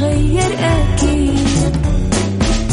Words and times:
راح 0.00 0.08
تتغير 0.08 0.52
أكيد. 0.58 1.76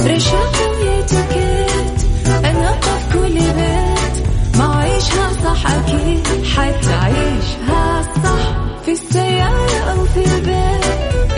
رشاق 0.06 0.56
ويتكت 0.82 2.06
أنا 2.30 2.72
في 2.72 3.14
كل 3.14 3.34
بيت. 3.34 4.16
ما 4.58 4.76
عيشها 4.76 5.30
صح 5.44 5.72
أكيد. 5.72 6.28
حتعيشها 6.56 8.02
صح. 8.24 8.56
في 8.86 8.92
السيارة 8.92 9.78
أو 9.92 10.06
في 10.06 10.26
البيت. 10.36 10.86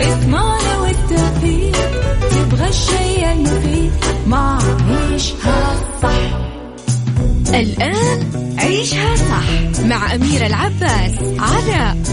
اسمعنا 0.00 0.78
والتوفيق. 0.78 1.76
تبغى 2.30 2.68
الشيء 2.68 3.32
المفيد 3.32 3.92
ما 4.26 4.58
عيشها 4.90 5.76
صح. 6.02 6.38
الآن 7.54 8.30
عيشها 8.58 9.16
صح. 9.16 9.82
مع 9.84 10.14
أميرة 10.14 10.46
العباس 10.46 11.12
على 11.38 11.72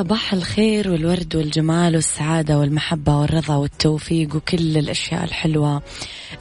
صباح 0.00 0.32
الخير 0.32 0.90
والورد 0.90 1.36
والجمال 1.36 1.94
والسعادة 1.94 2.58
والمحبة 2.58 3.16
والرضا 3.16 3.56
والتوفيق 3.56 4.36
وكل 4.36 4.78
الأشياء 4.78 5.24
الحلوة 5.24 5.82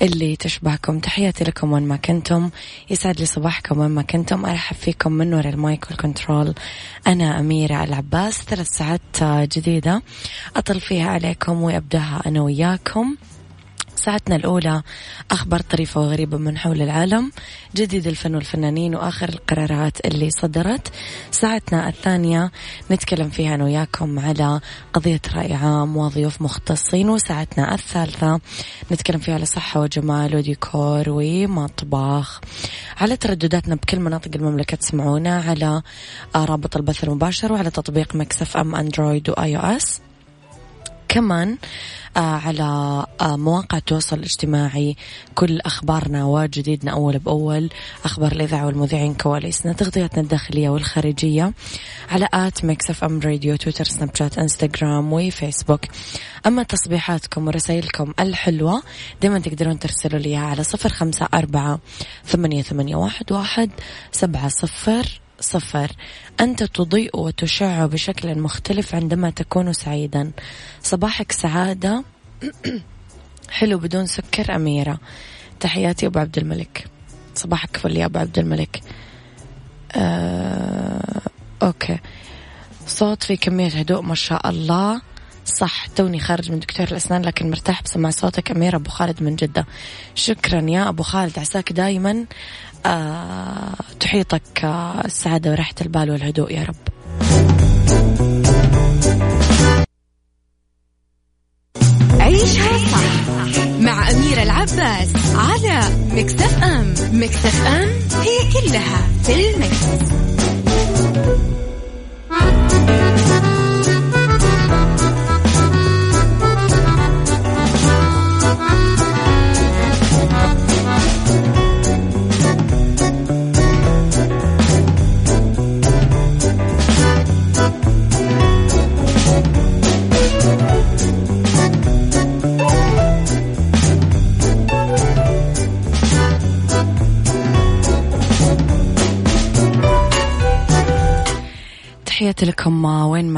اللي 0.02 0.36
تشبهكم. 0.36 1.00
تحياتي 1.00 1.44
لكم 1.44 1.72
وين 1.72 1.84
ما 1.84 1.96
كنتم. 1.96 2.50
يسعد 2.90 3.20
لي 3.20 3.26
صباحكم 3.26 3.80
وين 3.80 3.90
ما 3.90 4.02
كنتم. 4.02 4.46
أرحب 4.46 4.76
فيكم 4.76 5.12
من 5.12 5.34
وراء 5.34 5.50
ال 5.50 5.59
mic 5.59 5.88
وال 5.90 6.03
control. 6.03 6.54
أنا 7.08 7.40
أميرة 7.40 7.84
العباس 7.84 8.42
ثلاث 8.42 8.68
ساعات 8.68 9.24
جديدة 9.58 10.02
أطل 10.56 10.80
فيها 10.80 11.10
عليكم 11.10 11.62
وأبدأها 11.62 12.22
أنا 12.26 12.42
وياكم. 12.42 13.16
ساعتنا 14.00 14.36
الأولى 14.36 14.82
أخبار 15.32 15.60
طريفة 15.62 16.02
وغريبة 16.02 16.38
من 16.38 16.58
حول 16.58 16.82
العالم 16.82 17.32
جديد 17.76 18.08
الفن 18.08 18.36
والفنانين 18.36 18.96
وآخر 18.96 19.30
القرارات 19.30 20.06
اللي 20.06 20.30
صدرت. 20.30 20.92
ساعتنا 21.32 21.90
الثانية 21.90 22.52
نتكلم 22.92 23.30
فيها 23.30 23.56
أنا 23.56 23.64
وياكم 23.64 24.20
على 24.20 24.60
قضية 24.94 25.22
رأي 25.36 25.54
عام 25.54 25.98
وضيوف 25.98 26.42
مختصين 26.42 27.10
وساعتنا 27.10 27.74
الثالثة 27.74 28.40
نتكلم 28.92 29.20
فيها 29.20 29.36
على 29.36 29.46
صحة 29.46 29.82
وجمال 29.82 30.36
وديكور 30.36 31.04
ومطبخ. 31.08 32.42
على 32.98 33.18
تردداتنا 33.18 33.76
بكل 33.76 34.00
مناطق 34.00 34.32
المملكة 34.36 34.78
تسمعونا 34.78 35.42
على 35.42 35.82
رابط 36.36 36.78
البث 36.78 37.04
المباشر 37.04 37.54
وعلى 37.54 37.70
تطبيق 37.70 38.16
Mix 38.16 38.58
FM 38.58 38.76
Android 38.76 39.30
و 39.30 39.58
iOS 39.58 40.02
كمان 41.10 41.58
آه 42.18 42.20
على 42.20 42.64
آه 43.22 43.38
مواقع 43.38 43.78
التواصل 43.78 44.18
الاجتماعي. 44.18 44.96
كل 45.36 45.60
أخبارنا 45.60 46.26
وجديدنا 46.26 46.92
أول 46.92 47.20
بأول. 47.20 47.70
أخبار 48.06 48.32
الإذاعة 48.32 48.66
والمذيعين 48.66 49.14
كواليسنا 49.14 49.74
تغطياتنا 49.74 50.22
الداخلية 50.22 50.70
والخارجية. 50.70 51.54
على 52.10 52.28
at 52.34 52.66
Mix 52.66 52.90
FM 52.90 53.20
Radio 53.20 53.56
تويتر 53.56 53.86
سناب 53.86 54.16
شات 54.16 54.38
إنستغرام 54.38 55.14
وفيسبوك. 55.14 55.82
أما 56.48 56.64
تصبيحاتكم 56.64 57.48
ورسائلكم 57.48 58.14
الحلوة 58.20 58.84
دايما 59.22 59.40
تقدرون 59.40 59.80
ترسلوا 59.80 60.20
لي 60.20 60.36
على 60.36 60.64
صفر 60.64 60.90
خمسة 60.90 61.28
أربعة 61.34 61.80
ثمانية, 62.26 62.62
ثمانية 62.62 62.96
واحد, 62.96 63.32
واحد 63.32 63.70
سبعة 64.12 64.48
صفر 64.48 65.22
صفر. 65.40 65.92
أنت 66.40 66.64
تضيء 66.64 67.18
وتشع 67.20 67.86
بشكل 67.86 68.40
مختلف 68.40 68.96
عندما 68.96 69.30
تكون 69.30 69.74
سعيدا. 69.74 70.32
صباحك 70.84 71.32
سعادة. 71.32 72.04
حلو 73.50 73.78
بدون 73.78 74.06
سكر 74.06 74.56
أميرة. 74.56 75.00
تحياتي 75.60 76.06
أبو 76.06 76.20
عبد 76.20 76.38
الملك. 76.38 76.86
صباحك 77.36 77.78
فل 77.78 77.98
يا 77.98 78.06
أبو 78.06 78.20
عبد 78.20 78.40
الملك. 78.40 78.82
آه، 79.96 81.22
أوكي. 81.64 82.00
صوت 82.88 83.24
في 83.24 83.38
كمية 83.38 83.70
هدوء 83.70 84.02
ما 84.02 84.16
شاء 84.16 84.50
الله. 84.50 85.02
صح 85.46 85.88
توني 85.88 86.20
خارج 86.20 86.52
من 86.52 86.60
دكتور 86.60 86.88
الأسنان 86.88 87.22
لكن 87.22 87.50
مرتاح 87.50 87.84
بسمع 87.84 88.10
صوتك 88.10 88.52
أمير 88.52 88.76
أبو 88.76 88.90
خالد 88.90 89.24
من 89.24 89.36
جدة. 89.36 89.66
شكرا 90.16 90.62
يا 90.70 90.90
أبو 90.90 91.04
خالد 91.04 91.40
عساك 91.40 91.74
دايما. 91.74 92.26
تحيطك 94.00 94.64
آه 94.64 95.02
السعادة 95.06 95.52
وراحة 95.52 95.76
البال 95.82 96.12
والهدوء 96.12 96.52
يا 96.52 96.64
رب 96.64 96.76
عيشها 102.20 102.78
صح 102.78 103.30
مع 103.80 104.12
أميرة 104.12 104.44
العباس 104.44 105.10
على 105.36 105.82
مكتف 106.12 106.64
أم 106.64 106.94
مكتف 107.14 107.68
أم 107.68 107.90
هي 108.22 108.38
كلها 108.54 109.08
في 109.24 109.50
المكس. 109.50 110.10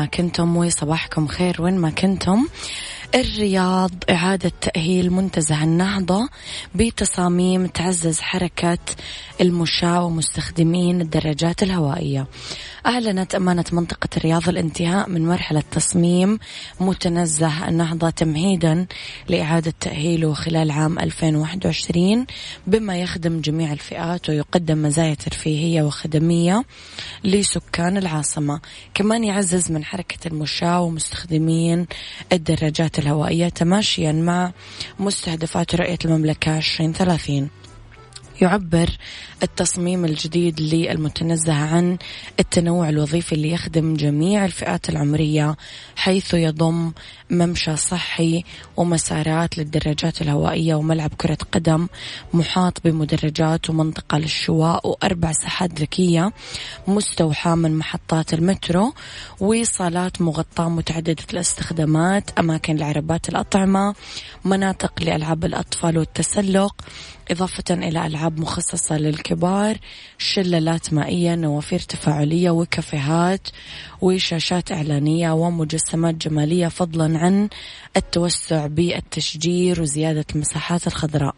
ما 0.02 0.08
كنتم 0.08 0.58
وصباحكم 0.58 1.28
خير 1.28 1.62
وين 1.62 1.78
ما 1.78 1.90
كنتم. 1.90 2.48
الرياض 3.16 3.92
إعادة 4.10 4.52
تأهيل 4.62 5.14
منتزه 5.14 5.64
النهضة 5.64 6.30
بتصاميم 6.76 7.68
تعزز 7.68 8.20
حركة 8.20 8.78
المشاة 9.42 10.06
ومستخدمين 10.06 11.02
الدراجات 11.02 11.64
الهوائية. 11.64 12.28
أعلنت 12.86 13.36
أمانة 13.36 13.66
منطقة 13.72 14.10
الرياض 14.18 14.50
الانتهاء 14.50 15.10
من 15.10 15.28
مرحلة 15.28 15.64
تصميم 15.72 16.40
متنزه 16.80 17.68
النهضة 17.68 18.10
تمهيدا 18.10 18.86
لإعادة 19.30 19.74
تأهيله 19.80 20.34
خلال 20.34 20.72
عام 20.72 21.00
2021 21.00 22.26
بما 22.68 22.98
يخدم 22.98 23.42
جميع 23.42 23.74
الفئات 23.74 24.30
ويقدم 24.30 24.82
مزايا 24.82 25.14
ترفيهية 25.14 25.84
وخدمية 25.84 26.64
لسكان 27.24 27.98
العاصمة. 27.98 28.60
كمان 28.94 29.24
يعزز 29.24 29.72
من 29.72 29.84
حركة 29.86 30.28
المشاة 30.28 30.82
ومستخدمين 30.82 31.88
الدراجات 32.34 33.00
الهوائية 33.00 33.50
تماشيا 33.50 34.12
مع 34.12 34.52
مستهدفات 35.00 35.76
رؤية 35.76 36.00
المملكة 36.06 36.58
2030 36.58 37.50
يعبر 38.42 38.90
التصميم 39.44 40.06
الجديد 40.06 40.62
للمتنزه 40.62 41.54
عن 41.54 41.98
التنوع 42.40 42.90
الوظيفي 42.90 43.36
اللي 43.36 43.52
يخدم 43.52 43.94
جميع 43.96 44.46
الفئات 44.46 44.90
العمرية 44.90 45.56
حيث 45.96 46.34
يضم 46.34 46.92
ممشى 47.30 47.76
صحي 47.76 48.44
ومسارات 48.78 49.58
للدراجات 49.58 50.22
الهوائية 50.22 50.76
وملعب 50.76 51.14
كرة 51.18 51.38
قدم 51.52 51.88
محاط 52.34 52.82
بمدرجات 52.86 53.70
ومنطقة 53.70 54.18
للشواء 54.18 54.88
وأربع 54.88 55.32
ساحات 55.32 55.82
ذكية 55.82 56.34
مستوحاة 56.88 57.56
من 57.56 57.78
محطات 57.78 58.34
المترو 58.34 58.94
وصالات 59.40 60.22
مغطاة 60.22 60.70
متعددة 60.70 61.24
الاستخدامات 61.34 62.40
أماكن 62.40 62.76
لعربات 62.76 63.30
الأطعمة 63.30 63.96
مناطق 64.46 64.94
لألعاب 65.04 65.46
الأطفال 65.46 65.98
والتسلق 65.98 66.76
إضافة 67.32 67.64
إلى 67.70 68.06
ألعاب 68.08 68.40
مخصصة 68.40 68.98
للكبار 68.98 69.78
شلالات 70.18 70.94
مائية 70.94 71.36
نوافير 71.36 71.80
تفاعلية 71.80 72.50
وكافيهات 72.50 73.48
وشاشات 74.02 74.72
إعلانية 74.72 75.32
ومجسمات 75.32 76.16
جمالية 76.16 76.68
فضلا 76.68 77.20
عن 77.20 77.50
التوسع 77.98 78.68
بالتشجير 78.68 79.82
وزيادة 79.82 80.26
المساحات 80.36 80.88
الخضراء. 80.88 81.36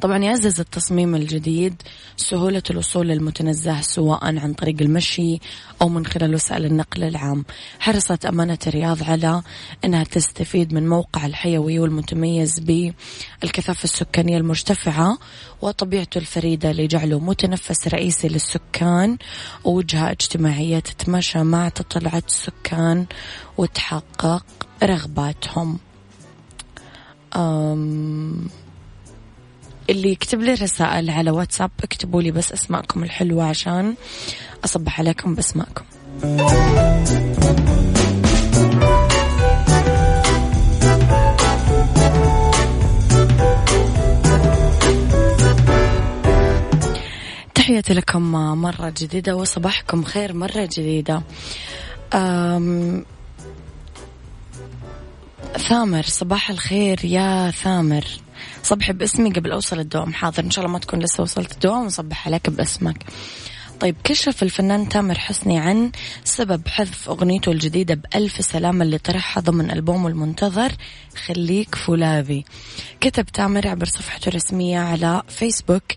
طبعا 0.00 0.18
يعزز 0.18 0.60
التصميم 0.60 1.14
الجديد 1.14 1.82
سهولة 2.16 2.62
الوصول 2.70 3.08
للمتنزه 3.08 3.80
سواء 3.80 4.24
عن 4.24 4.54
طريق 4.54 4.76
المشي 4.80 5.38
أو 5.82 5.88
من 5.88 6.06
خلال 6.06 6.34
وسائل 6.34 6.64
النقل 6.64 7.04
العام. 7.04 7.44
حرصت 7.78 8.26
أمانة 8.26 8.58
الرياض 8.66 9.02
على 9.02 9.42
أنها 9.84 10.04
تستفيد 10.04 10.74
من 10.74 10.88
موقع 10.88 11.26
الحيوي 11.26 11.78
والمتميز 11.78 12.58
بالكثافة 12.60 13.84
السكانية 13.84 14.38
المرتفعة 14.38 15.18
وطبيعته 15.62 16.18
الفريدة 16.18 16.72
لجعله 16.72 17.18
متنفس 17.18 17.88
رئيسي 17.88 18.28
للسكان 18.28 19.18
ووجهة 19.64 20.10
اجتماعية 20.10 20.78
تتماشى 20.78 21.42
مع 21.42 21.68
تطلعات 21.68 22.26
السكان 22.26 23.06
وتحقق 23.58 24.46
رغباتهم. 24.82 25.78
أم 27.36 28.48
اللي 29.90 30.10
يكتب 30.10 30.40
لي 30.40 30.54
رسائل 30.54 31.10
على 31.10 31.30
واتساب 31.30 31.70
اكتبوا 31.84 32.22
لي 32.22 32.30
بس 32.30 32.52
أسماءكم 32.52 33.04
الحلوة 33.04 33.44
عشان 33.44 33.94
أصبح 34.64 35.00
عليكم 35.00 35.34
بأسماءكم. 35.34 35.84
تحياتي 47.54 47.94
لكم 47.94 48.22
مرة 48.62 48.94
جديدة 48.96 49.36
وصباحكم 49.36 50.04
خير 50.04 50.34
مرة 50.34 50.68
جديدة. 50.72 51.22
أم 52.14 53.04
ثامر 55.68 56.02
صباح 56.02 56.50
الخير 56.50 57.04
يا 57.04 57.50
ثامر. 57.50 58.04
صبحي 58.62 58.92
باسمي 58.92 59.30
قبل 59.30 59.52
أوصل 59.52 59.80
الدوام. 59.80 60.14
حاضر 60.14 60.44
إن 60.44 60.50
شاء 60.50 60.64
الله 60.64 60.72
ما 60.72 60.78
تكون 60.78 61.00
لسه 61.00 61.22
وصلت 61.22 61.52
الدوام 61.52 61.86
وصبح 61.86 62.26
عليك 62.26 62.50
باسمك. 62.50 63.04
طيب 63.80 63.96
كشف 64.04 64.42
الفنان 64.42 64.88
تامر 64.88 65.18
حسني 65.18 65.58
عن 65.58 65.90
سبب 66.24 66.68
حذف 66.68 67.08
أغنيته 67.08 67.52
الجديدة 67.52 67.94
بألف 67.94 68.44
سلامة 68.44 68.84
اللي 68.84 68.98
طرحها 68.98 69.40
ضمن 69.40 69.70
ألبومه 69.70 70.08
المنتظر 70.08 70.72
خليك 71.26 71.74
فولاذي. 71.74 72.44
كتب 73.00 73.26
تامر 73.26 73.68
عبر 73.68 73.86
صفحته 73.86 74.28
الرسمية 74.28 74.78
على 74.78 75.22
فيسبوك 75.28 75.92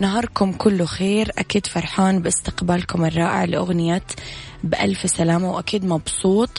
نهاركم 0.00 0.52
كله 0.52 0.84
خير. 0.84 1.30
أكيد 1.38 1.66
فرحان 1.66 2.22
باستقبالكم 2.22 3.04
الرائع 3.04 3.44
لأغنية 3.44 4.02
بألف 4.66 5.10
سلامة 5.10 5.50
وأكيد 5.50 5.84
مبسوط 5.84 6.50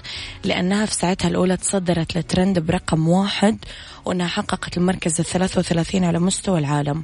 لأنها 0.44 0.86
في 0.86 0.94
ساعتها 0.94 1.28
الأولى 1.28 1.58
تصدرت 1.58 2.18
لترند 2.18 2.60
برقم 2.60 3.08
واحد 3.10 3.58
وأنها 4.06 4.28
حققت 4.28 4.78
المركز 4.78 5.20
الثلاثة 5.20 5.60
وثلاثين 5.60 6.04
على 6.04 6.20
مستوى 6.20 6.60
العالم. 6.60 7.04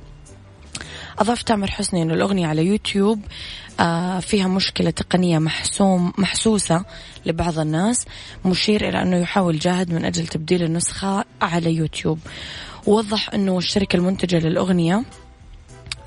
أضاف 1.20 1.42
تامر 1.42 1.72
حسني 1.72 2.02
أنه 2.02 2.14
الأغنية 2.14 2.48
على 2.48 2.66
يوتيوب 2.66 3.20
آه 3.80 4.20
فيها 4.20 4.48
مشكلة 4.48 4.90
تقنية 4.90 5.40
محسوم 5.40 6.14
محسوسة 6.18 6.86
لبعض 7.26 7.60
الناس. 7.60 8.06
مشير 8.46 8.90
إلى 8.90 9.02
أنه 9.02 9.18
يحاول 9.18 9.60
جاهد 9.60 9.94
من 9.94 10.06
أجل 10.06 10.28
تبديل 10.28 10.64
النسخة 10.64 11.26
على 11.42 11.74
يوتيوب. 11.76 12.20
ووضح 12.88 13.34
أنه 13.34 13.58
الشركة 13.58 13.96
المنتجة 13.96 14.40
للأغنية 14.40 15.04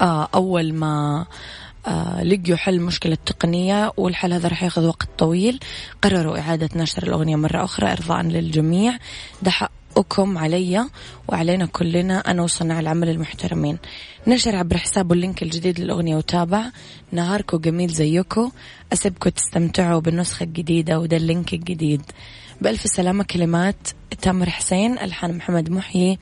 آه 0.00 0.28
أول 0.34 0.72
ما 0.72 1.26
لقيوا 2.22 2.56
حل 2.56 2.80
مشكلة 2.80 3.16
تقنية 3.26 3.92
والحل 3.96 4.32
هذا 4.32 4.48
راح 4.48 4.62
ياخذ 4.62 4.86
وقت 4.86 5.08
طويل. 5.18 5.60
قرروا 6.02 6.38
إعادة 6.38 6.68
نشر 6.76 7.02
الأغنية 7.02 7.36
مرة 7.36 7.64
أخرى 7.64 7.92
إرضاء 7.92 8.22
للجميع. 8.22 8.98
ده 9.42 9.50
حقكم 9.50 10.38
علي 10.38 10.84
وعلينا 11.28 11.66
كلنا 11.66 12.18
أنا 12.18 12.42
وصناع 12.42 12.80
العمل 12.80 13.08
المحترمين. 13.08 13.78
نشر 14.26 14.56
عبر 14.56 14.76
حسابه 14.76 15.14
ال 15.14 15.20
link 15.20 15.43
الجديد 15.42 15.80
للأغنية 15.80 16.16
وتابع. 16.16 16.64
نهاركو 17.12 17.58
جميل 17.58 17.88
زيكو 17.88 18.50
أسيبكم 18.92 19.30
تستمتعوا 19.30 20.00
بالنسخة 20.00 20.44
الجديدة 20.44 20.98
وده 20.98 21.16
ال 21.16 21.24
link 21.24 21.54
الجديد. 21.54 22.02
بألف 22.60 22.82
سلامة 22.82 23.24
كلمات 23.24 23.88
تامر 24.22 24.50
حسين 24.50 24.98
ألحان 24.98 25.36
محمد 25.36 25.70
محيي 25.70 26.18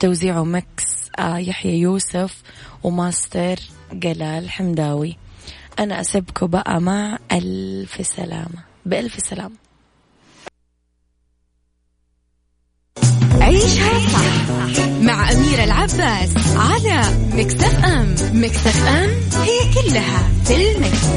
توزيع 0.00 0.44
و 0.44 0.54
mix 0.54 0.84
آه 1.18 1.38
يحيى 1.38 1.80
يوسف 1.80 2.42
وماستر 2.82 3.56
جلال 3.92 4.50
حمداوي. 4.50 5.16
أنا 5.78 6.00
أسيبكم 6.00 6.46
بقى 6.46 6.80
مع 6.80 7.18
ألف 7.32 8.06
سلامة. 8.06 8.64
بألف 8.86 9.20
سلامة. 9.20 9.54
عيشها 13.40 14.08
صح 14.08 14.48
مع 15.00 15.32
أميرة 15.32 15.64
العباس 15.64 16.30
على 16.56 17.02
Mix 17.34 17.84
FM. 17.84 18.14
Mix 18.32 18.86
FM 18.88 19.10
هي 19.42 19.58
كلها 19.74 20.28
في 20.44 20.72
ال 20.72 20.79
mix. 20.79 21.08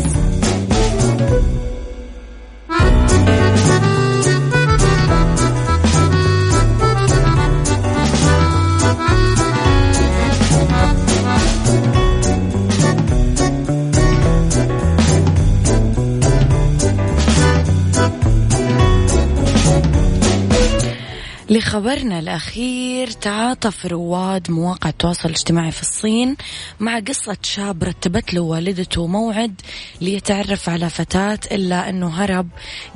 لخبرنا 21.51 22.19
الأخير 22.19 23.11
تعاطف 23.11 23.85
رواد 23.85 24.51
مواقع 24.51 24.89
التواصل 24.89 25.29
الاجتماعي 25.29 25.71
في 25.71 25.81
الصين 25.81 26.35
مع 26.79 26.99
قصة 26.99 27.37
شاب 27.43 27.83
رتبت 27.83 28.33
له 28.33 28.41
والدته 28.41 29.07
موعد 29.07 29.61
ليتعرف 30.01 30.69
على 30.69 30.89
فتاة 30.89 31.39
إلا 31.51 31.89
أنه 31.89 32.23
هرب 32.23 32.47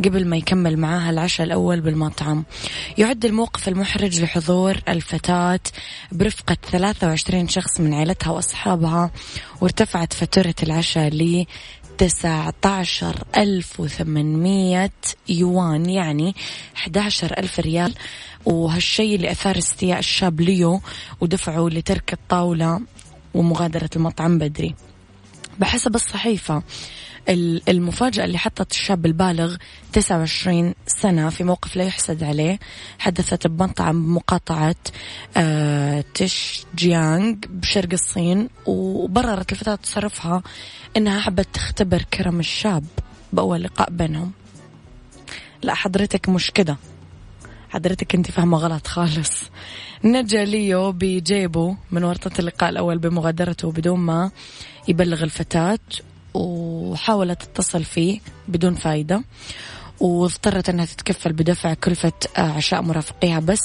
قبل 0.05 0.27
ما 0.27 0.37
يكمل 0.37 0.77
معاها 0.77 1.09
العشاء 1.09 1.47
الأول 1.47 1.81
بالمطعم. 1.81 2.43
يعد 2.97 3.25
الموقف 3.25 3.67
المحرج 3.67 4.21
لحضور 4.21 4.77
الفتاة 4.89 5.59
برفقة 6.11 6.57
23 6.71 7.47
شخص 7.47 7.79
من 7.79 7.93
عائلتها 7.93 8.31
وأصحابها 8.31 9.11
وارتفعت 9.61 10.13
فاتورة 10.13 10.55
العشاء 10.63 11.09
ل 11.09 11.45
19800 11.97 14.91
يوان 15.29 15.89
يعني 15.89 16.35
11000 16.75 17.59
ريال. 17.59 17.93
وهالشيء 18.45 19.15
اللي 19.15 19.31
أثار 19.31 19.57
استياء 19.57 19.99
الشاب 19.99 20.41
ليو 20.41 20.81
ودفعه 21.21 21.67
لترك 21.71 22.13
الطاولة 22.13 22.81
ومغادرة 23.33 23.89
المطعم 23.95 24.37
بدري. 24.37 24.75
بحسب 25.59 25.95
الصحيفة 25.95 26.63
المفاجأة 27.29 28.25
اللي 28.25 28.37
حطت 28.37 28.71
الشاب 28.71 29.05
البالغ 29.05 29.55
29 29.93 30.73
سنة 30.87 31.29
في 31.29 31.43
موقف 31.43 31.75
لا 31.75 31.83
يحسد 31.83 32.23
عليه. 32.23 32.59
حدثت 32.99 33.47
بمطعم 33.47 34.05
بمقاطعة 34.05 34.75
آه 35.37 36.03
تش 36.13 36.65
جيانغ 36.75 37.35
بشرق 37.49 37.89
الصين 37.93 38.49
وبررت 38.65 39.51
الفتاة 39.51 39.75
تصرفها 39.75 40.43
إنها 40.97 41.19
حبت 41.19 41.47
تختبر 41.53 42.01
كرم 42.01 42.39
الشاب 42.39 42.83
بأول 43.33 43.63
لقاء 43.63 43.89
بينهم. 43.89 44.31
لا 45.63 45.73
حضرتك 45.73 46.29
مش 46.29 46.51
كده. 46.51 46.77
حضرتك 47.69 48.15
أنت 48.15 48.31
فاهمة 48.31 48.57
غلط 48.57 48.87
خالص. 48.87 49.43
نجا 50.03 50.45
ليو 50.45 50.91
بجيبه 50.91 51.77
من 51.91 52.03
ورطة 52.03 52.39
اللقاء 52.39 52.69
الأول 52.69 52.97
بمغادرته 52.97 53.71
بدون 53.71 53.99
ما 53.99 54.31
يبلغ 54.87 55.23
الفتاة. 55.23 55.79
وحاولت 56.35 57.43
تتصل 57.43 57.83
فيه 57.83 58.19
بدون 58.47 58.75
فايدة 58.75 59.23
واضطرت 59.99 60.69
إنها 60.69 60.85
تتكفل 60.85 61.33
بدفع 61.33 61.73
كلفة 61.73 62.11
عشاء 62.37 62.81
مرافقيها 62.81 63.39
بس 63.39 63.61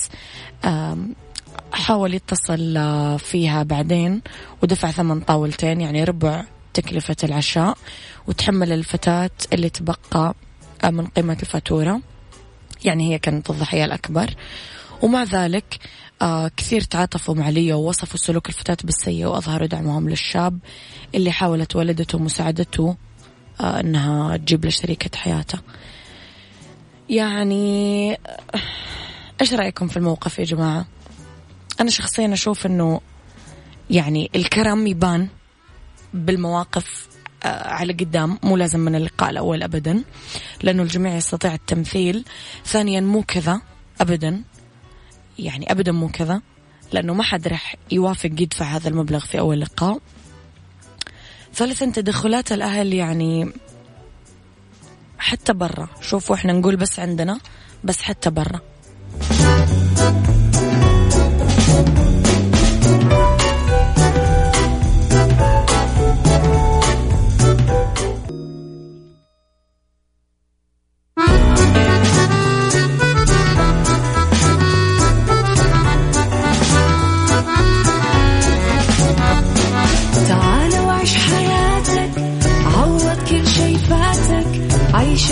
حاول 1.73 2.15
يتصل 2.15 2.75
فيها 3.19 3.63
بعدين 3.63 4.23
ودفع 4.63 4.91
ثمن 4.91 5.21
طاولتين 5.21 5.81
يعني 5.81 6.05
ربع 6.05 6.45
تكلفة 6.75 7.17
العشاء 7.25 7.79
وتحمل 8.27 8.73
الفتاة 8.73 9.31
اللي 9.53 9.71
تبقى 9.71 10.35
من 10.85 11.07
قيمة 11.07 11.37
الفاتورة. 11.43 12.01
يعني 12.85 13.13
هي 13.15 13.19
كانت 13.19 13.51
الضحية 13.51 13.85
الأكبر. 13.85 14.35
ومع 15.03 15.23
ذلك 15.25 15.79
آه 16.23 16.51
كثير 16.57 16.81
تعاطفوا 16.81 17.35
مع 17.35 17.49
ليو 17.49 17.79
ووصفوا 17.79 18.17
سلوك 18.19 18.49
الفتاة 18.49 18.77
بالسيء 18.85 19.27
وأظهروا 19.27 19.67
دعمهم 19.67 20.09
للشاب 20.09 20.59
اللي 21.15 21.33
حاولت 21.33 21.77
والدته 21.77 22.19
مساعدته 22.19 22.97
آه 23.61 23.81
أنها 23.81 24.37
تجيب 24.37 24.65
له 24.65 24.71
شريكة 24.71 25.19
حياته. 25.19 25.59
يعني 27.09 28.19
إيش 29.41 29.55
رأيكم 29.55 29.89
في 29.89 29.97
الموقف 29.97 30.39
يا 30.39 30.45
جماعة؟ 30.45 30.87
أنا 31.81 31.91
شخصيا 31.91 32.33
أشوف 32.33 32.67
أنه 32.67 33.01
يعني 33.91 34.31
الكرم 34.35 34.87
يبان 34.87 35.29
بالمواقف 36.15 37.09
آه، 37.43 37.69
على 37.69 37.93
قدام 37.93 38.39
مو 38.43 38.57
لازم 38.57 38.81
من 38.81 38.95
اللقاء 38.95 39.31
الأول 39.31 39.63
أبدا 39.63 40.03
لأنه 40.63 40.83
الجميع 40.83 41.17
يستطيع 41.17 41.55
التمثيل. 41.55 42.25
ثانيا 42.65 43.01
مو 43.01 43.23
كذا 43.23 43.61
أبدا. 44.01 44.43
يعني 45.45 45.73
أبدا 45.73 45.93
مو 45.93 46.09
كذا 46.09 46.41
لأنه 46.93 47.15
ما 47.15 47.23
حد 47.23 47.49
راح 47.49 47.77
يوافق 47.91 48.31
يدفع 48.39 48.65
هذا 48.65 48.89
المبلغ 48.89 49.19
في 49.19 49.39
أول 49.39 49.61
لقاء. 49.61 49.99
ثالثا 51.55 51.87
تدخلات 51.87 52.53
الأهل 52.53 52.93
يعني 52.93 53.53
حتى 55.19 55.53
برا. 55.53 55.89
شوفوا 56.01 56.37
إحنا 56.37 56.53
نقول 56.53 56.77
بس 56.77 57.01
عندنا 57.01 57.41
بس 57.85 58.03
حتى 58.03 58.31
برا. 58.31 58.61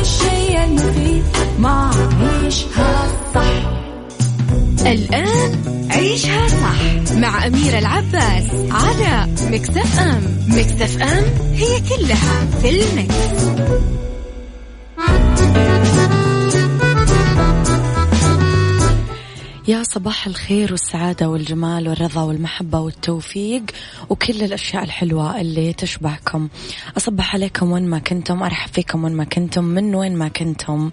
الشيء 0.00 0.64
المفيد 0.64 1.22
ما 1.58 1.90
عيشها 2.20 3.08
صح 3.34 3.70
الآن 4.86 5.88
عيشها 5.90 6.48
صح 6.48 7.14
مع 7.16 7.46
أميرة 7.46 7.78
العباس 7.78 8.44
على 8.70 9.32
مكتف 9.50 10.00
أم 10.00 10.22
مكتف 10.48 11.02
أم 11.02 11.24
هي 11.54 11.80
كلها 11.80 12.46
في 12.62 12.70
المكس. 12.70 13.50
يا 19.68 19.82
صباح 19.82 20.26
الخير 20.26 20.72
والسعادة 20.72 21.28
والجمال 21.28 21.88
والرضا 21.88 22.22
والمحبة 22.22 22.78
والتوفيق 22.80 23.62
وكل 24.10 24.42
الأشياء 24.42 24.84
الحلوة 24.84 25.40
اللي 25.40 25.72
تشبهكم 25.72 26.48
أصبح 26.96 27.34
عليكم 27.34 27.72
وين 27.72 27.86
ما 27.86 27.98
كنتم 27.98 28.42
أرحب 28.42 28.72
فيكم 28.72 29.04
وين 29.04 29.12
ما 29.12 29.24
كنتم 29.24 29.64
من 29.64 29.94
وين 29.94 30.16
ما 30.16 30.28
كنتم 30.28 30.90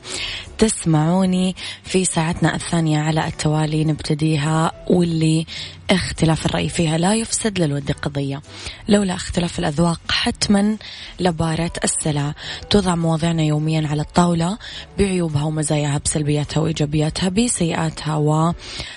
تسمعوني 0.58 1.56
في 1.84 2.06
ساعتنا 2.06 2.56
الثانية 2.56 3.00
على 3.00 3.28
التوالي 3.28 3.86
نبتديها 3.86 4.72
واللي 4.90 5.46
اختلاف 5.90 6.46
الرأي 6.46 6.70
فيها 6.70 6.98
لا 6.98 7.16
يفسد 7.16 7.60
للود 7.60 7.92
قضية 7.92 8.42
لولا 8.90 9.14
اختلاف 9.14 9.60
الأذواق 9.60 10.02
حتما 10.10 10.78
لبارة 11.20 11.72
السلع. 11.84 12.34
توضع 12.70 12.96
مواضيعنا 12.96 13.44
يوميا 13.44 13.88
على 13.88 14.02
الطاولة 14.02 14.58
بعيوبها 15.00 15.44
ومزاياها 15.44 15.98
بسلبياتها 16.06 16.62
وإيجابياتها 16.62 17.30
بسيئاتها 17.30 18.16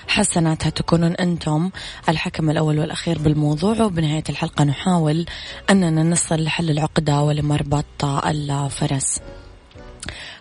وحسناتها 0.09 0.71
تكونون 0.71 1.13
أنتم 1.13 1.71
الحكم 2.09 2.51
الأول 2.51 2.79
والأخير 2.79 3.19
بالموضوع. 3.19 3.83
وبنهاية 3.83 4.25
الحلقة 4.29 4.65
نحاول 4.65 5.27
أننا 5.71 6.03
نصل 6.03 6.45
لحل 6.45 6.71
العقدة 6.71 7.21
ولمربط 7.23 8.05
الفرس. 8.05 9.21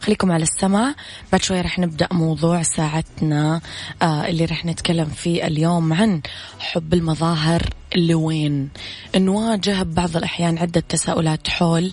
خليكم 0.02 0.32
على 0.32 0.44
السمع 0.44 0.96
بعد 1.32 1.42
شوي 1.42 1.62
رح 1.62 1.80
نبدأ 1.80 2.08
موضوع 2.12 2.62
ساعتنا 2.62 3.62
آه 4.02 4.28
اللي 4.28 4.46
رح 4.46 4.66
نتكلم 4.66 5.06
فيه 5.06 5.48
اليوم 5.48 5.94
عن 5.94 6.22
حب 6.60 6.94
المظاهر 6.94 7.70
لوين 7.96 8.69
نواجه 9.15 9.84
بعض 9.84 10.17
الأحيان 10.17 10.58
عدة 10.58 10.84
تساؤلات 10.89 11.50
حول 11.50 11.91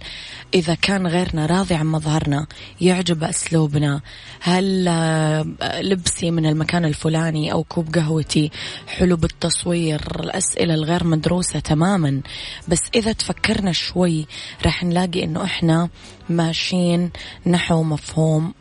إذا 0.55 0.75
كان 0.75 1.07
غيرنا 1.07 1.47
راضي 1.47 1.75
عن 1.75 1.87
مظهرنا 1.87 2.47
يعجب 2.81 3.25
أسلوبنا. 3.25 4.01
هل 4.41 4.89
آه، 4.89 5.47
لبسي 5.81 6.31
من 6.31 6.47
المكان 6.47 6.85
الفلاني 6.85 7.53
أو 7.53 7.65
كوب 7.65 7.95
قهوتي؟ 7.95 8.51
حلو 8.87 9.17
بالتصوير 9.17 10.21
الأسئلة 10.21 10.75
الغير 10.75 11.05
مدروسة 11.05 11.59
تماما. 11.61 12.21
بس 12.69 12.81
إذا 12.95 13.13
تفكرنا 13.13 13.73
شوي 13.73 14.27
راح 14.65 14.85
نلاقي 14.85 15.25
أنه 15.25 15.45
إحنا 15.45 15.89
ماشيين 16.29 17.11
نحو 17.47 17.83
مفهوم 17.83 18.55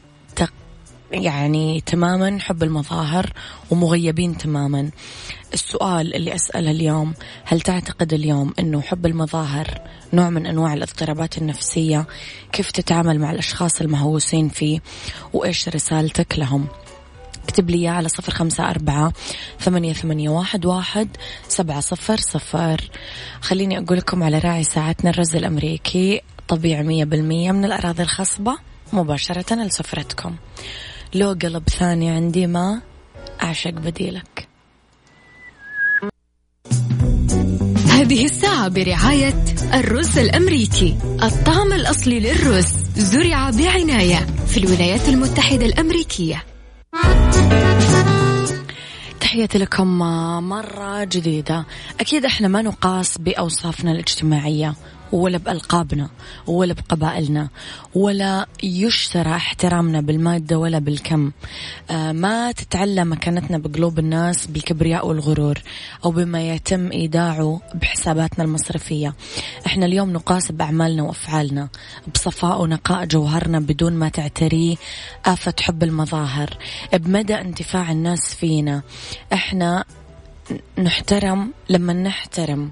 يعني 1.11 1.81
تماما 1.81 2.39
حب 2.39 2.63
المظاهر 2.63 3.33
ومغيبين 3.71 4.37
تماما. 4.37 4.91
السؤال 5.53 6.15
اللي 6.15 6.35
أسأله 6.35 6.71
اليوم 6.71 7.13
هل 7.43 7.61
تعتقد 7.61 8.13
اليوم 8.13 8.53
أنه 8.59 8.81
حب 8.81 9.05
المظاهر 9.05 9.81
نوع 10.13 10.29
من 10.29 10.45
أنواع 10.45 10.73
الاضطرابات 10.73 11.37
النفسية؟ 11.37 12.07
كيف 12.51 12.71
تتعامل 12.71 13.19
مع 13.19 13.31
الأشخاص 13.31 13.81
المهووسين 13.81 14.49
فيه؟ 14.49 14.79
وإيش 15.33 15.69
رسالتك 15.69 16.39
لهم؟ 16.39 16.67
اكتب 17.43 17.69
لي 17.69 17.87
على 17.87 18.09
صفر 18.09 18.31
خمسة 18.33 18.69
أربعة 18.69 19.13
ثمانية, 19.59 19.93
ثمانية 19.93 20.29
واحد, 20.29 20.65
واحد 20.65 21.09
سبعة 21.47 21.79
صفر 21.79 22.17
صفر. 22.17 22.89
خليني 23.41 23.77
أقول 23.77 23.97
لكم 23.97 24.23
على 24.23 24.39
راعي 24.39 24.63
ساعتنا 24.63 25.09
الرز 25.09 25.35
الأمريكي 25.35 26.21
طبيعي 26.47 26.83
مية 26.83 27.03
بالمية 27.03 27.51
من 27.51 27.65
الأراضي 27.65 28.03
الخصبة 28.03 28.57
مباشرة 28.93 29.55
لسفرتكم. 29.55 30.35
لو 31.13 31.37
قلب 31.41 31.69
ثاني 31.69 32.09
عندي 32.09 32.47
ما 32.47 32.81
أعشق 33.43 33.69
بديلك. 33.71 34.47
هذه 37.89 38.25
الساعة 38.25 38.67
برعاية 38.67 39.45
الرز 39.73 40.17
الأمريكي. 40.17 40.97
الطعم 41.23 41.73
الأصلي 41.73 42.19
للرز 42.19 42.73
زرع 42.95 43.49
بعناية 43.49 44.25
في 44.47 44.57
الولايات 44.57 45.09
المتحدة 45.09 45.65
الأمريكية. 45.65 46.43
تحياتي 49.19 49.57
لكم 49.57 49.87
مرة 50.49 51.03
جديدة. 51.03 51.65
أكيد 51.99 52.25
إحنا 52.25 52.47
ما 52.47 52.61
نقاس 52.61 53.17
بأوصافنا 53.17 53.91
الاجتماعية. 53.91 54.75
ولا 55.11 55.37
بألقابنا 55.37 56.09
ولا 56.47 56.73
بقبائلنا 56.73 57.49
ولا 57.95 58.45
يشترى 58.63 59.31
احترامنا 59.35 60.01
بالمادة 60.01 60.59
ولا 60.59 60.79
بالكم. 60.79 61.31
آه 61.91 62.11
ما 62.11 62.51
تتعلى 62.51 63.05
مكانتنا 63.05 63.57
بقلوب 63.57 63.99
الناس 63.99 64.47
بالكبرياء 64.47 65.07
والغرور 65.07 65.61
أو 66.05 66.11
بما 66.11 66.41
يتم 66.49 66.91
إيداعه 66.91 67.61
بحساباتنا 67.73 68.43
المصرفية. 68.43 69.13
إحنا 69.65 69.85
اليوم 69.85 70.13
نقاس 70.13 70.51
بأعمالنا 70.51 71.03
وأفعالنا 71.03 71.69
بصفاء 72.13 72.61
ونقاء 72.61 73.05
جوهرنا 73.05 73.59
بدون 73.59 73.93
ما 73.93 74.09
تعتريه 74.09 74.75
آفة 75.25 75.53
حب 75.61 75.83
المظاهر. 75.83 76.57
بمدى 76.93 77.41
انتفاع 77.41 77.91
الناس 77.91 78.35
فينا 78.35 78.81
إحنا 79.33 79.83
نحترم 80.79 81.53
لما 81.69 81.93
نحترم. 81.93 82.71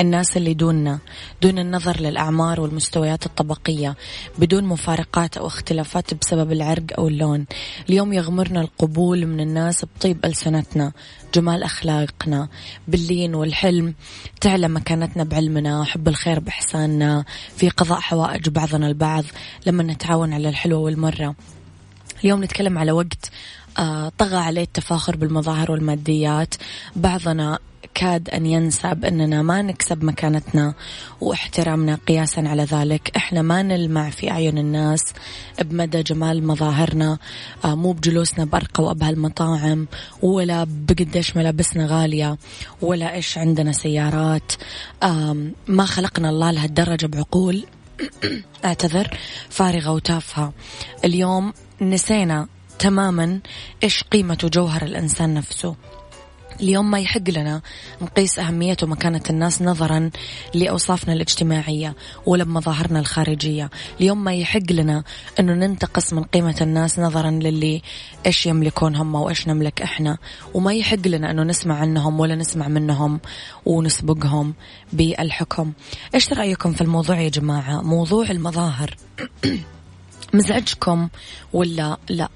الناس 0.00 0.36
اللي 0.36 0.54
دوننا 0.54 0.98
دون 1.42 1.58
النظر 1.58 2.00
للأعمار 2.00 2.60
والمستويات 2.60 3.26
الطبقية 3.26 3.96
بدون 4.38 4.64
مفارقات 4.64 5.36
أو 5.36 5.46
اختلافات 5.46 6.14
بسبب 6.14 6.52
العرق 6.52 6.84
أو 6.98 7.08
اللون. 7.08 7.46
اليوم 7.88 8.12
يغمرنا 8.12 8.60
القبول 8.60 9.26
من 9.26 9.40
الناس 9.40 9.84
بطيب 9.84 10.24
ألسنتنا 10.24 10.92
جمال 11.34 11.62
أخلاقنا. 11.62 12.48
باللين 12.88 13.34
والحلم 13.34 13.94
تعلى 14.40 14.68
مكانتنا 14.68 15.24
بعلمنا 15.24 15.84
حب 15.84 16.08
الخير 16.08 16.40
بإحساننا. 16.40 17.24
في 17.56 17.68
قضاء 17.68 18.00
حوائج 18.00 18.48
بعضنا 18.48 18.86
البعض 18.86 19.24
لما 19.66 19.82
نتعاون 19.82 20.32
على 20.32 20.48
الحلوة 20.48 20.80
والمرة. 20.80 21.34
اليوم 22.24 22.44
نتكلم 22.44 22.78
على 22.78 22.92
وقت 22.92 23.30
طغى 24.18 24.36
عليه 24.36 24.62
التفاخر 24.62 25.16
بالمظاهر 25.16 25.72
والماديات. 25.72 26.54
بعضنا 26.96 27.58
كاد 27.94 28.30
أن 28.30 28.46
ينسى 28.46 28.94
بأننا 28.94 29.42
ما 29.42 29.62
نكسب 29.62 30.04
مكانتنا 30.04 30.74
واحترامنا 31.20 31.98
قياسا 32.08 32.40
على 32.40 32.64
ذلك. 32.64 33.16
إحنا 33.16 33.42
ما 33.42 33.62
نلمع 33.62 34.10
في 34.10 34.30
أعين 34.30 34.58
الناس 34.58 35.04
بمدى 35.60 36.02
جمال 36.02 36.46
مظاهرنا. 36.46 37.18
آه، 37.64 37.74
مو 37.74 37.92
بجلوسنا 37.92 38.44
بأرقى 38.44 38.84
وأبهى 38.84 39.10
المطاعم 39.10 39.86
ولا 40.22 40.66
بقديش 40.68 41.36
ملابسنا 41.36 41.86
غالية 41.86 42.36
ولا 42.82 43.14
إيش 43.14 43.38
عندنا 43.38 43.72
سيارات. 43.72 44.52
ما 45.68 45.84
خلقنا 45.84 46.30
الله 46.30 46.50
لهالدرجة 46.50 47.06
بعقول. 47.06 47.64
أعتذر 48.64 49.18
فارغة 49.50 49.92
وتافهة. 49.92 50.52
اليوم 51.04 51.52
نسينا 51.80 52.48
تماما 52.80 53.40
إيش 53.82 54.02
قيمة 54.02 54.38
وجوهر 54.44 54.82
الإنسان 54.82 55.34
نفسه. 55.34 55.76
اليوم 56.60 56.90
ما 56.90 57.00
يحق 57.00 57.30
لنا 57.30 57.62
نقيس 58.02 58.38
أهمية 58.38 58.76
ومكانة 58.82 59.22
الناس 59.30 59.62
نظرا 59.62 60.10
لأوصافنا 60.54 61.12
الاجتماعية 61.12 61.94
ولا 62.26 62.44
بمظاهرنا 62.44 63.00
الخارجية. 63.00 63.70
اليوم 64.00 64.24
ما 64.24 64.34
يحق 64.34 64.72
لنا 64.72 65.04
أنه 65.40 65.52
ننتقص 65.52 66.12
من 66.12 66.22
قيمة 66.22 66.56
الناس 66.60 66.98
نظرا 66.98 67.30
للي 67.30 67.82
إيش 68.26 68.46
يملكون 68.46 68.96
هم 68.96 69.14
وإيش 69.14 69.48
نملك 69.48 69.82
إحنا. 69.82 70.18
وما 70.54 70.74
يحق 70.74 71.06
لنا 71.06 71.30
أنه 71.30 71.42
نسمع 71.42 71.74
عنهم 71.74 72.20
ولا 72.20 72.34
نسمع 72.34 72.68
منهم 72.68 73.20
ونسبقهم 73.66 74.54
بالحكم. 74.92 75.72
إيش 76.14 76.32
رأيكم 76.32 76.72
في 76.72 76.80
الموضوع 76.80 77.20
يا 77.20 77.28
جماعة؟ 77.28 77.82
موضوع 77.82 78.30
المظاهر. 78.30 78.96
مزعجكم 80.34 81.08
ولا 81.52 81.96
لا؟ 82.08 82.28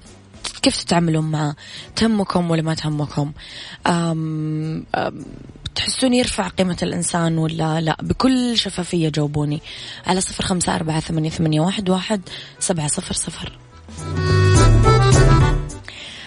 كيف 0.65 0.83
تتعاملون 0.83 1.31
معه 1.31 1.55
تهمكم 1.95 2.51
ولا 2.51 2.61
ما 2.61 2.73
تهمكم؟ 2.73 3.31
أم 3.87 4.85
أم 4.95 5.25
تحسون 5.75 6.13
يرفع 6.13 6.47
قيمة 6.47 6.77
الإنسان 6.83 7.37
ولا 7.37 7.81
لا؟ 7.81 7.97
بكل 8.01 8.57
شفافية 8.57 9.09
جاوبوني 9.09 9.61
على 10.07 10.21
صفر 10.21 10.45
خمسة 10.45 10.75
أربعة 10.75 10.99
ثمانية, 10.99 11.29
ثمانية 11.29 11.61
واحد, 11.61 11.89
واحد 11.89 12.21
سبعة 12.59 12.87
صفر 12.87 13.13
صفر. 13.13 13.57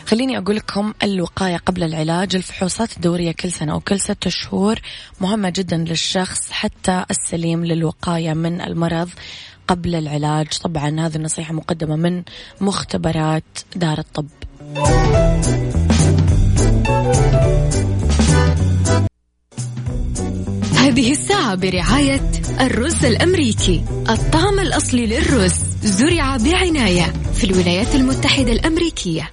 خليني 0.07 0.39
أقول 0.39 0.57
لكم 0.57 0.95
الوقاية 1.03 1.57
قبل 1.57 1.83
العلاج. 1.83 2.37
الفحوصات 2.37 2.97
الدورية 2.97 3.33
كل 3.33 3.53
سنة 3.53 3.73
أو 3.73 3.81
كل 3.81 4.01
ستة 4.01 4.31
شهور 4.31 4.81
مهمة 5.21 5.53
جدا 5.57 5.77
للشخص 5.77 6.51
حتى 6.51 7.05
السليم 7.11 7.65
للوقاية 7.65 8.33
من 8.33 8.61
المرض. 8.61 9.11
قبل 9.69 9.95
العلاج. 9.95 10.49
طبعا 10.65 11.07
هذه 11.07 11.17
النصيحة 11.17 11.55
مقدمة 11.55 11.97
من 11.97 12.23
مختبرات 12.61 13.45
دار 13.77 13.99
الطب. 13.99 14.29
هذه 20.77 21.13
الساعة 21.13 21.55
برعاية 21.55 22.31
الرز 22.61 23.05
الأمريكي. 23.05 23.85
الطعم 24.11 24.59
الأصلي 24.61 25.07
للرز 25.07 25.55
زرع 25.83 26.37
بعناية 26.37 27.13
في 27.35 27.45
الولايات 27.45 27.95
المتحدة 27.95 28.53
الأمريكية. 28.53 29.31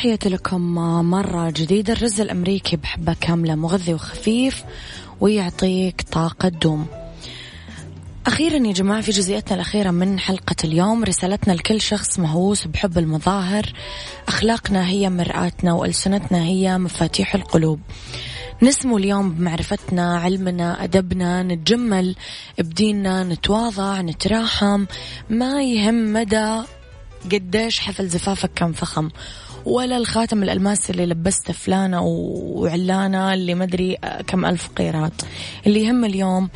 تحياتي 0.00 0.28
لكم 0.28 0.60
مرة 1.10 1.50
جديدة. 1.50 1.92
الرز 1.92 2.20
الأمريكي 2.20 2.76
بحبة 2.76 3.16
كاملة 3.20 3.54
مغذي 3.54 3.94
وخفيف 3.94 4.64
ويعطيك 5.20 6.02
طاقة 6.12 6.48
دوم. 6.48 6.86
أخيرا 8.26 8.66
يا 8.66 8.72
جماعة 8.72 9.00
في 9.00 9.10
جزئيتنا 9.10 9.54
الأخيرة 9.54 9.90
من 9.90 10.18
حلقة 10.18 10.56
اليوم. 10.64 11.04
رسالتنا 11.04 11.52
لكل 11.52 11.80
شخص 11.80 12.18
مهووس 12.18 12.66
بحب 12.66 12.98
المظاهر. 12.98 13.72
أخلاقنا 14.28 14.88
هي 14.88 15.10
مرآتنا 15.10 15.72
وألسنتنا 15.72 16.44
هي 16.44 16.78
مفاتيح 16.78 17.34
القلوب. 17.34 17.80
نسمو 18.62 18.98
اليوم 18.98 19.30
بمعرفتنا 19.30 20.18
علمنا 20.18 20.84
أدبنا. 20.84 21.42
نتجمل 21.42 22.16
بديننا 22.58 23.24
نتواضع 23.24 24.00
نتراحم. 24.00 24.84
ما 25.30 25.62
يهم 25.62 26.12
مدى 26.12 26.56
قديش 27.32 27.80
حفل 27.80 28.08
زفافك 28.08 28.50
كان 28.54 28.72
فخم. 28.72 29.08
ولا 29.64 29.96
الخاتم 29.96 30.42
الألماس 30.42 30.90
اللي 30.90 31.06
لبسته 31.06 31.52
فلانة 31.52 32.02
وعلانة 32.02 33.34
اللي 33.34 33.54
مدري 33.54 33.96
كم 34.26 34.44
ألف 34.44 34.68
قيراط. 34.68 35.12
اللي 35.66 35.84
يهم 35.84 36.04
اليوم 36.04 36.48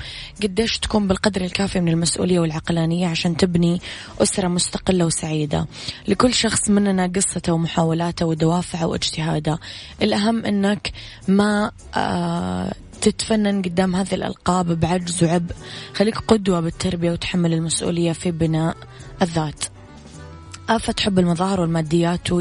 قديش 0.42 0.78
تكون 0.78 1.08
بالقدر 1.08 1.40
الكافي 1.40 1.80
من 1.80 1.88
المسؤولية 1.88 2.40
والعقلانية 2.40 3.08
عشان 3.08 3.36
تبني 3.36 3.80
أسرة 4.22 4.48
مستقلة 4.48 5.06
وسعيدة. 5.06 5.66
لكل 6.08 6.34
شخص 6.34 6.70
مننا 6.70 7.12
قصته 7.16 7.52
ومحاولاته 7.52 8.26
ودوافعه 8.26 8.86
واجتهاده. 8.86 9.58
الأهم 10.02 10.44
أنك 10.44 10.92
ما 11.28 11.70
آه 11.94 12.72
تتفنن 13.00 13.62
قدام 13.62 13.96
هذه 13.96 14.14
الألقاب 14.14 14.80
بعجز 14.80 15.24
وعبء. 15.24 15.54
خليك 15.94 16.18
قدوة 16.18 16.60
بالتربية 16.60 17.12
وتحمل 17.12 17.52
المسؤولية 17.52 18.12
في 18.12 18.30
بناء 18.30 18.76
الذات. 19.22 19.64
آفة 20.68 20.94
حب 21.00 21.18
المظاهر 21.18 21.60
والماديات 21.60 22.32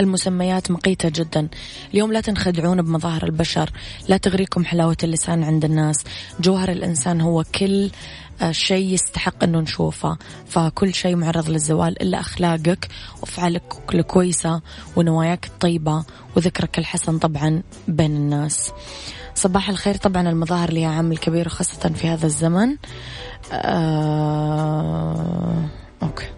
المسميات 0.00 0.70
مقيتة 0.70 1.08
جدا. 1.08 1.48
اليوم 1.94 2.12
لا 2.12 2.20
تنخدعون 2.20 2.82
بمظاهر 2.82 3.24
البشر 3.24 3.70
لا 4.08 4.16
تغريكم 4.16 4.64
حلاوة 4.64 4.96
اللسان 5.04 5.44
عند 5.44 5.64
الناس. 5.64 6.04
جوهر 6.40 6.72
الإنسان 6.72 7.20
هو 7.20 7.44
كل 7.54 7.90
آه، 8.42 8.52
شيء 8.52 8.94
يستحق 8.94 9.44
أنه 9.44 9.60
نشوفه. 9.60 10.18
فكل 10.46 10.94
شيء 10.94 11.16
معرض 11.16 11.50
للزوال 11.50 12.02
إلا 12.02 12.20
أخلاقك 12.20 12.88
وأفعالك 13.20 13.62
الكويسة 13.94 14.60
ونواياك 14.96 15.46
الطيبة 15.46 16.04
وذكرك 16.36 16.78
الحسن 16.78 17.18
طبعا 17.18 17.62
بين 17.88 18.16
الناس. 18.16 18.72
صباح 19.34 19.68
الخير 19.68 19.96
طبعا 19.96 20.28
المظاهر 20.28 20.72
لها 20.72 20.88
عامل 20.88 21.18
كبير 21.18 21.48
خاصة 21.48 21.88
في 21.88 22.08
هذا 22.08 22.26
الزمن. 22.26 22.76
آه... 23.52 24.88
أوكي. 26.02 26.37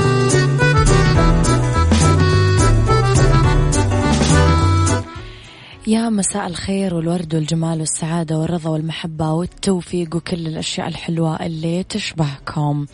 يا 5.91 6.09
مساء 6.09 6.47
الخير 6.47 6.95
والورد 6.95 7.35
والجمال 7.35 7.79
والسعادة 7.79 8.37
والرضا 8.37 8.69
والمحبة 8.69 9.31
والتوفيق 9.31 10.15
وكل 10.15 10.47
الأشياء 10.47 10.87
الحلوة 10.87 11.35
اللي 11.35 11.83
تشبهكم. 11.83 12.85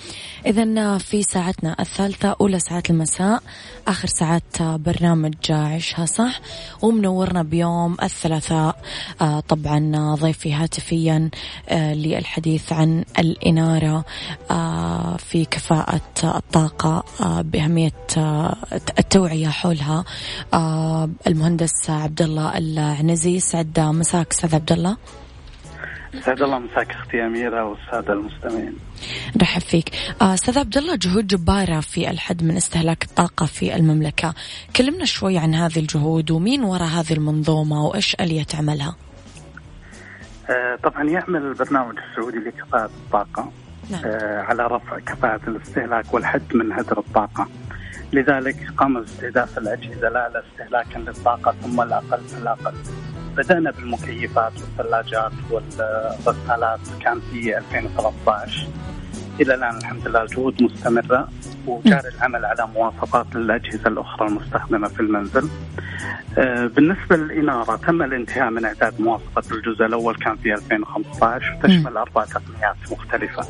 إذا 0.46 0.98
في 0.98 1.24
ساعتنا 1.24 1.76
الثالثة 1.80 2.36
أولى 2.42 2.60
ساعات 2.60 2.90
المساء 2.90 3.44
آخر 3.88 4.08
ساعات 4.08 4.62
برنامج 4.62 5.34
عيشها 5.50 6.06
صح 6.06 6.42
ومنورنا 6.82 7.44
بيوم 7.44 7.98
الثلاثاء. 8.04 8.82
آه، 9.22 9.40
طبعا 9.40 10.16
ضيفي 10.16 10.54
هاتفيا 10.54 11.30
آه، 11.70 11.94
للحديث 11.94 12.74
عن 12.74 13.04
الإنارة. 13.20 14.06
آه، 14.52 15.18
في 15.18 15.46
كفاءة 15.46 16.02
الطاقة 16.24 17.04
بأهمية 17.42 17.92
التوعية 19.00 19.48
حولها. 19.48 20.06
المهندس 21.28 21.90
عبد 21.90 22.22
الله 22.22 22.58
العنزي 22.94 23.40
سعد 23.40 23.80
مساك 23.80 24.32
أستاذ 24.32 24.56
عبد 24.56 24.72
الله 24.72 24.98
سعد 26.26 26.42
الله 26.42 26.60
مساك 26.60 26.92
أختي 26.92 27.26
أميرة 27.26 27.64
والسادة 27.64 28.14
المستمعين. 28.14 28.78
رحب 29.42 29.62
فيك. 29.62 29.92
آه، 30.22 30.34
أستاذ 30.34 30.60
عبد 30.60 30.78
الله 30.78 30.96
جهود 30.96 31.28
جبارة 31.28 31.80
في 31.80 32.10
الحد 32.10 32.44
من 32.44 32.58
استهلاك 32.58 33.04
الطاقة 33.04 33.46
في 33.46 33.76
المملكة. 33.76 34.34
كلمنا 34.76 35.06
شوي 35.06 35.38
عن 35.38 35.56
هذه 35.56 35.80
الجهود 35.80 36.32
ومين 36.32 36.64
وراء 36.64 36.88
هذه 36.88 37.14
المنظومة 37.14 37.86
وإيش 37.86 38.16
ألية 38.16 38.46
عملها؟ 38.54 38.96
آه، 40.50 40.76
طبعا 40.84 41.04
يعمل 41.04 41.42
البرنامج 41.42 41.96
السعودي 41.98 42.38
لكفاءة 42.38 42.86
الطاقة 42.86 43.52
نعم. 43.90 44.02
آه، 44.06 44.42
على 44.42 44.68
رفع 44.68 45.00
كفاءة 45.00 45.42
الاستهلاك 45.48 46.14
والحد 46.14 46.56
من 46.56 46.72
هدر 46.74 47.00
الطاقة 47.00 47.48
لذلك 48.14 48.72
قام 48.78 49.00
باستهداف 49.00 49.58
الأجهزة 49.58 50.08
الأعلى 50.08 50.44
استهلاكا 50.52 50.98
للطاقة 51.00 51.56
ثم 51.62 51.82
الأقل 51.82 52.20
فالأقل 52.20 52.74
بدأنا 53.38 53.72
بالمكيفات 53.72 54.54
والثلاجات 54.62 55.32
والغسالات 55.52 56.80
كان 57.02 57.20
في 57.32 57.58
2013 57.58 58.68
إلى 59.42 59.54
الآن 59.56 59.78
الحمد 59.78 60.08
لله 60.08 60.22
الجهود 60.22 60.64
مستمرة 60.64 61.30
وجاري 61.68 62.08
العمل 62.18 62.46
على 62.46 62.68
مواصفات 62.76 63.26
الأجهزة 63.36 63.88
الأخرى 63.90 64.28
المستخدمة 64.28 64.88
في 64.88 65.00
المنزل. 65.00 65.50
آه، 66.38 66.68
بالنسبة 66.68 67.16
للإنارة 67.16 67.76
تم 67.76 68.02
الانتهاء 68.04 68.50
من 68.50 68.66
إعداد 68.66 69.02
مواصفه 69.02 69.56
الجزء 69.56 69.86
الأول 69.86 70.16
كان 70.16 70.36
في 70.36 70.54
2015 70.54 71.58
وتشمل 71.64 71.98
أربع 71.98 72.26
تقنيات 72.26 72.76
مختلفة 72.92 73.44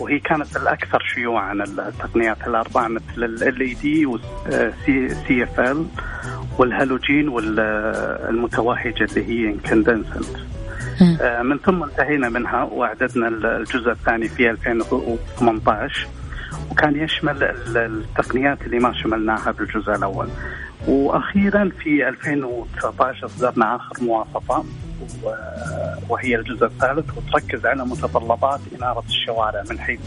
وهي 0.00 0.18
كانت 0.18 0.56
الأكثر 0.56 1.02
شيوعا 1.14 1.52
التقنيات 1.52 2.36
الأربعة 2.46 2.88
مثل 2.88 3.24
LED 3.24 4.06
وال 4.06 5.42
CFL 5.42 5.86
والهالوجين 6.58 7.28
والمتوهجة 7.28 9.04
اللي 9.04 9.24
هي 9.28 9.50
incandescent. 9.52 10.36
آه، 11.02 11.42
من 11.42 11.58
ثم 11.58 11.82
انتهينا 11.82 12.28
منها 12.28 12.62
وأعددنا 12.62 13.28
الجزء 13.28 13.90
الثاني 13.90 14.28
في 14.28 14.50
2018 14.50 16.08
وكان 16.70 16.96
يشمل 17.04 17.44
التقنيات 17.76 18.62
اللي 18.62 18.78
ما 18.78 18.92
شملناها 18.92 19.50
بالجزء 19.50 19.94
الأول. 19.94 20.28
وأخيرا 20.88 21.70
في 21.78 22.08
2019 22.08 23.26
أصدرنا 23.26 23.76
آخر 23.76 24.04
مواصفه 24.04 24.64
وهي 26.08 26.36
الجزء 26.36 26.66
الثالث 26.66 27.10
وتركز 27.16 27.66
على 27.66 27.84
متطلبات 27.84 28.60
إنارة 28.78 29.04
الشوارع 29.08 29.62
من 29.70 29.78
حيث 29.78 30.00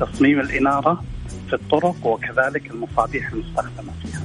تصميم 0.00 0.40
الإنارة 0.40 1.04
في 1.48 1.54
الطرق 1.54 2.06
وكذلك 2.06 2.70
المصابيح 2.70 3.32
المستخدمة. 3.32 3.92
فيها. 4.02 4.15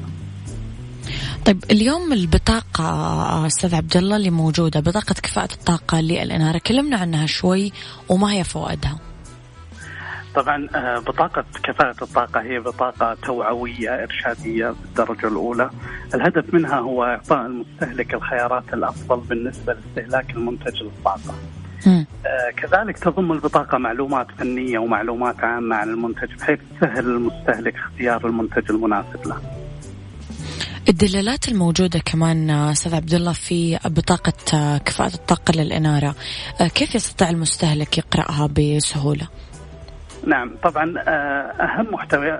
طيب 1.45 1.63
اليوم 1.71 2.13
البطاقة 2.13 3.47
أستاذ 3.47 3.75
عبد 3.75 3.97
الله 3.97 4.15
اللي 4.15 4.29
موجودة 4.29 4.79
بطاقة 4.79 5.13
كفاءة 5.23 5.53
الطاقة 5.53 6.01
للإنارة 6.01 6.57
كلمنا 6.67 6.97
عنها 6.97 7.25
شوي 7.25 7.71
وما 8.09 8.33
هي 8.33 8.43
فوائدها؟ 8.43 8.99
طبعا 10.35 10.67
آه، 10.75 10.99
بطاقة 10.99 11.45
كفاءة 11.63 12.03
الطاقة 12.03 12.41
هي 12.41 12.59
بطاقة 12.59 13.17
توعوية 13.25 14.03
إرشادية 14.03 14.75
بالدرجة 14.81 15.27
الأولى. 15.27 15.69
الهدف 16.13 16.53
منها 16.53 16.79
هو 16.79 17.03
إعطاء 17.03 17.45
المستهلك 17.45 18.13
الخيارات 18.13 18.73
الأفضل 18.73 19.19
بالنسبة 19.19 19.73
لاستهلاك 19.73 20.29
المنتج 20.29 20.83
للطاقة. 20.83 21.33
آه 22.25 22.51
كذلك 22.57 22.97
تضم 22.99 23.31
البطاقة 23.31 23.77
معلومات 23.77 24.27
فنية 24.39 24.79
ومعلومات 24.79 25.43
عامة 25.43 25.75
عن 25.75 25.89
المنتج 25.89 26.33
بحيث 26.39 26.59
تسهل 26.77 27.05
المستهلك 27.05 27.75
اختيار 27.75 28.27
المنتج 28.27 28.71
المناسب 28.71 29.27
له. 29.27 29.60
الدلالات 30.89 31.47
الموجودة 31.47 31.99
كمان 31.99 32.49
أستاذ 32.49 32.95
عبد 32.95 33.13
الله 33.13 33.33
في 33.33 33.79
بطاقة 33.85 34.77
كفاءة 34.77 35.13
الطاقة 35.13 35.51
للإنارة. 35.55 36.15
كيف 36.75 36.95
يستطيع 36.95 37.29
المستهلك 37.29 37.97
يقرأها 37.97 38.47
بسهولة؟ 38.47 39.27
نعم 40.27 40.51
طبعا 40.63 40.93
أهم 41.59 41.93
محتوى 41.93 42.31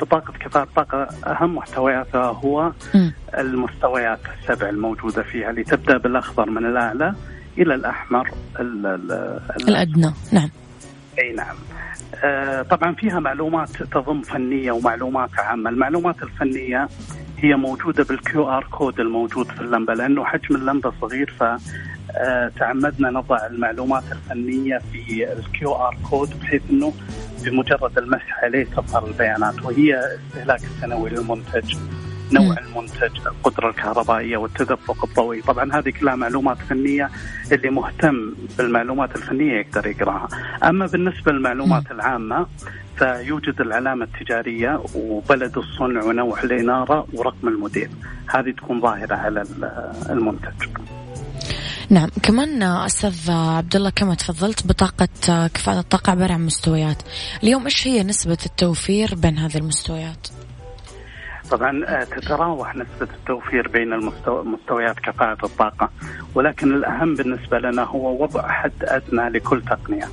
بطاقة 0.00 0.32
كفاءة 0.32 0.64
الطاقة 0.64 1.08
أهم 1.26 1.54
محتوياتها 1.54 2.24
هو 2.24 2.72
م. 2.94 3.10
المستويات 3.38 4.20
السبع 4.40 4.68
الموجودة 4.68 5.22
فيها 5.22 5.50
اللي 5.50 5.64
تبدا 5.64 5.98
بالأخضر 5.98 6.50
من 6.50 6.66
الأعلى 6.66 7.14
إلى 7.58 7.74
الأحمر 7.74 8.30
ال 8.60 8.86
ال 8.86 9.40
الأدنى. 9.68 10.12
نعم. 10.32 10.50
أي 11.18 11.32
نعم. 11.32 11.56
آه 12.24 12.62
طبعا 12.62 12.94
فيها 12.94 13.20
معلومات 13.20 13.70
تضم 13.82 14.22
فنية 14.22 14.72
ومعلومات 14.72 15.30
عامة، 15.38 15.70
المعلومات 15.70 16.22
الفنية 16.22 16.88
هي 17.42 17.56
موجودة 17.56 18.04
بال 18.04 18.48
QR 18.48 18.64
code 18.70 19.00
الموجود 19.00 19.46
في 19.46 19.60
اللمبة 19.60 19.94
لأنه 19.94 20.24
حجم 20.24 20.56
اللمبة 20.56 20.92
صغير 21.00 21.34
ف 21.38 21.42
آه، 22.16 22.52
نضع 23.10 23.46
المعلومات 23.46 24.02
الفنية 24.12 24.78
في 24.92 25.32
ال 25.32 25.72
QR 25.72 25.96
code 26.10 26.40
بحيث 26.40 26.62
إنه 26.70 26.92
بمجرد 27.44 27.98
المسح 27.98 28.44
عليه 28.44 28.64
تظهر 28.64 29.06
البيانات 29.06 29.62
وهي 29.62 30.00
استهلاك 30.28 30.60
السنوي 30.64 31.10
للمنتج. 31.10 31.76
نوع 32.32 32.56
المنتج 32.58 33.26
القدرة 33.26 33.70
الكهربائية 33.70 34.36
والتدفق 34.36 35.04
الضوئي. 35.04 35.42
طبعا 35.42 35.72
هذه 35.74 35.90
كلها 35.90 36.14
معلومات 36.14 36.58
فنية 36.58 37.10
اللي 37.52 37.70
مهتم 37.70 38.34
بالمعلومات 38.58 39.16
الفنية 39.16 39.52
يقدر 39.52 39.86
يقراها. 39.86 40.28
أما 40.64 40.86
بالنسبة 40.86 41.32
للمعلومات 41.32 41.90
العامة 41.90 42.46
فيوجد 42.96 43.60
العلامة 43.60 44.04
التجارية 44.04 44.82
وبلد 44.94 45.58
الصنع 45.58 46.04
ونوع 46.04 46.42
الإنارة 46.42 47.06
ورقم 47.12 47.48
الموديل 47.48 47.90
هذه 48.26 48.50
تكون 48.50 48.80
ظاهرة 48.80 49.14
على 49.14 49.44
المنتج. 50.10 50.68
نعم. 51.90 52.08
كمان 52.22 52.62
أستاذ 52.62 53.30
عبد 53.30 53.76
الله 53.76 53.90
كما 53.90 54.14
تفضلت 54.14 54.66
بطاقة 54.66 55.08
كفاءة 55.54 55.78
الطاقة 55.78 56.10
عبارة 56.10 56.32
عن 56.32 56.46
مستويات. 56.46 57.02
اليوم 57.42 57.64
إيش 57.64 57.86
هي 57.86 58.02
نسبة 58.02 58.38
التوفير 58.46 59.14
بين 59.14 59.38
هذه 59.38 59.56
المستويات؟ 59.56 60.28
طبعا 61.50 61.84
آه، 61.86 62.04
تتراوح 62.04 62.76
نسبة 62.76 63.08
التوفير 63.14 63.68
بين 63.68 63.92
المستو... 63.92 64.42
مستويات 64.42 64.98
كفاءة 64.98 65.46
الطاقة. 65.46 65.90
ولكن 66.34 66.74
الأهم 66.74 67.14
بالنسبة 67.14 67.58
لنا 67.58 67.82
هو 67.82 68.22
وضع 68.22 68.48
حد 68.48 68.72
أدنى 68.82 69.28
لكل 69.28 69.62
تقنية 69.62 70.08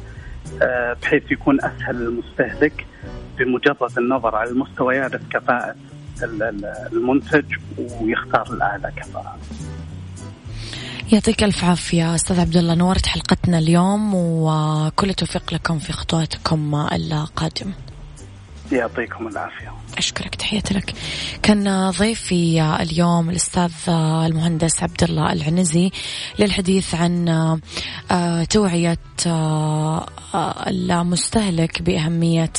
آه، 0.62 0.98
بحيث 1.02 1.32
يكون 1.32 1.58
أسهل 1.62 1.96
للمستهلك 1.96 2.86
بمجرد 3.38 3.98
النظر 3.98 4.36
على 4.36 4.50
المستويات 4.50 5.12
كفاءة 5.30 5.76
المنتج 6.94 7.46
ويختار 7.78 8.54
الأعلى 8.54 8.92
كفاءة. 8.98 9.38
يعطيك 11.14 11.44
ألف 11.44 11.64
عافية 11.64 12.16
أستاذ 12.16 12.40
عبد 12.40 12.56
الله 12.56 12.76
نورت 12.76 13.06
حلقتنا 13.06 13.60
اليوم 13.60 14.16
وكل 14.16 15.10
التوفيق 15.10 15.54
لكم 15.54 15.80
في 15.80 15.94
خطواتكم 15.94 16.76
القادمة. 16.76 17.74
يعطيكم 18.72 19.28
العافية. 19.28 19.72
أشكرك 19.98 20.36
تحياتي 20.36 20.74
لك. 20.74 20.94
كان 21.42 21.90
ضيفي 21.90 22.62
اليوم 22.62 23.30
الأستاذ 23.30 23.72
المهندس 24.26 24.84
عبد 24.84 25.04
الله 25.04 25.34
العنزي 25.34 25.92
للحديث 26.40 26.96
عن 26.96 27.30
آه، 28.12 28.44
توعية 28.44 28.98
آه، 29.28 30.06
المستهلك 30.68 31.82
بأهمية 31.82 32.54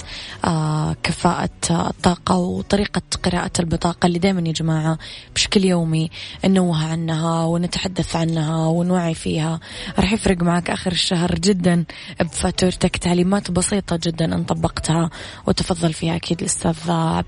آه، 0.45 0.97
كفاءة 1.03 1.51
الطاقة 1.71 2.37
وطريقة 2.37 3.03
قراءة 3.23 3.51
البطاقة 3.61 4.07
اللي 4.07 4.19
دائما 4.19 4.49
يا 4.49 4.53
جماعة 4.53 4.99
بشكل 5.35 5.65
يومي 5.65 6.11
ننوه 6.45 6.85
عنها 6.85 7.45
ونتحدث 7.45 8.17
عنها 8.17 8.67
ونوعي 8.67 9.15
فيها. 9.15 9.61
راح 9.99 10.13
يفرق 10.13 10.43
معك 10.43 10.71
آخر 10.71 10.93
الشهر 10.93 11.35
جدا 11.35 11.85
بفاتورتك 12.21 12.97
تعليمات 12.97 13.51
بسيطة 13.51 14.01
جدا 14.03 14.25
أن 14.35 14.45
طبقتها 14.45 15.11
وتفضل 15.47 15.93
فيها 15.93 16.17
أكيد 16.17 16.41
الأستاذ 16.41 16.91
عبد 16.91 17.28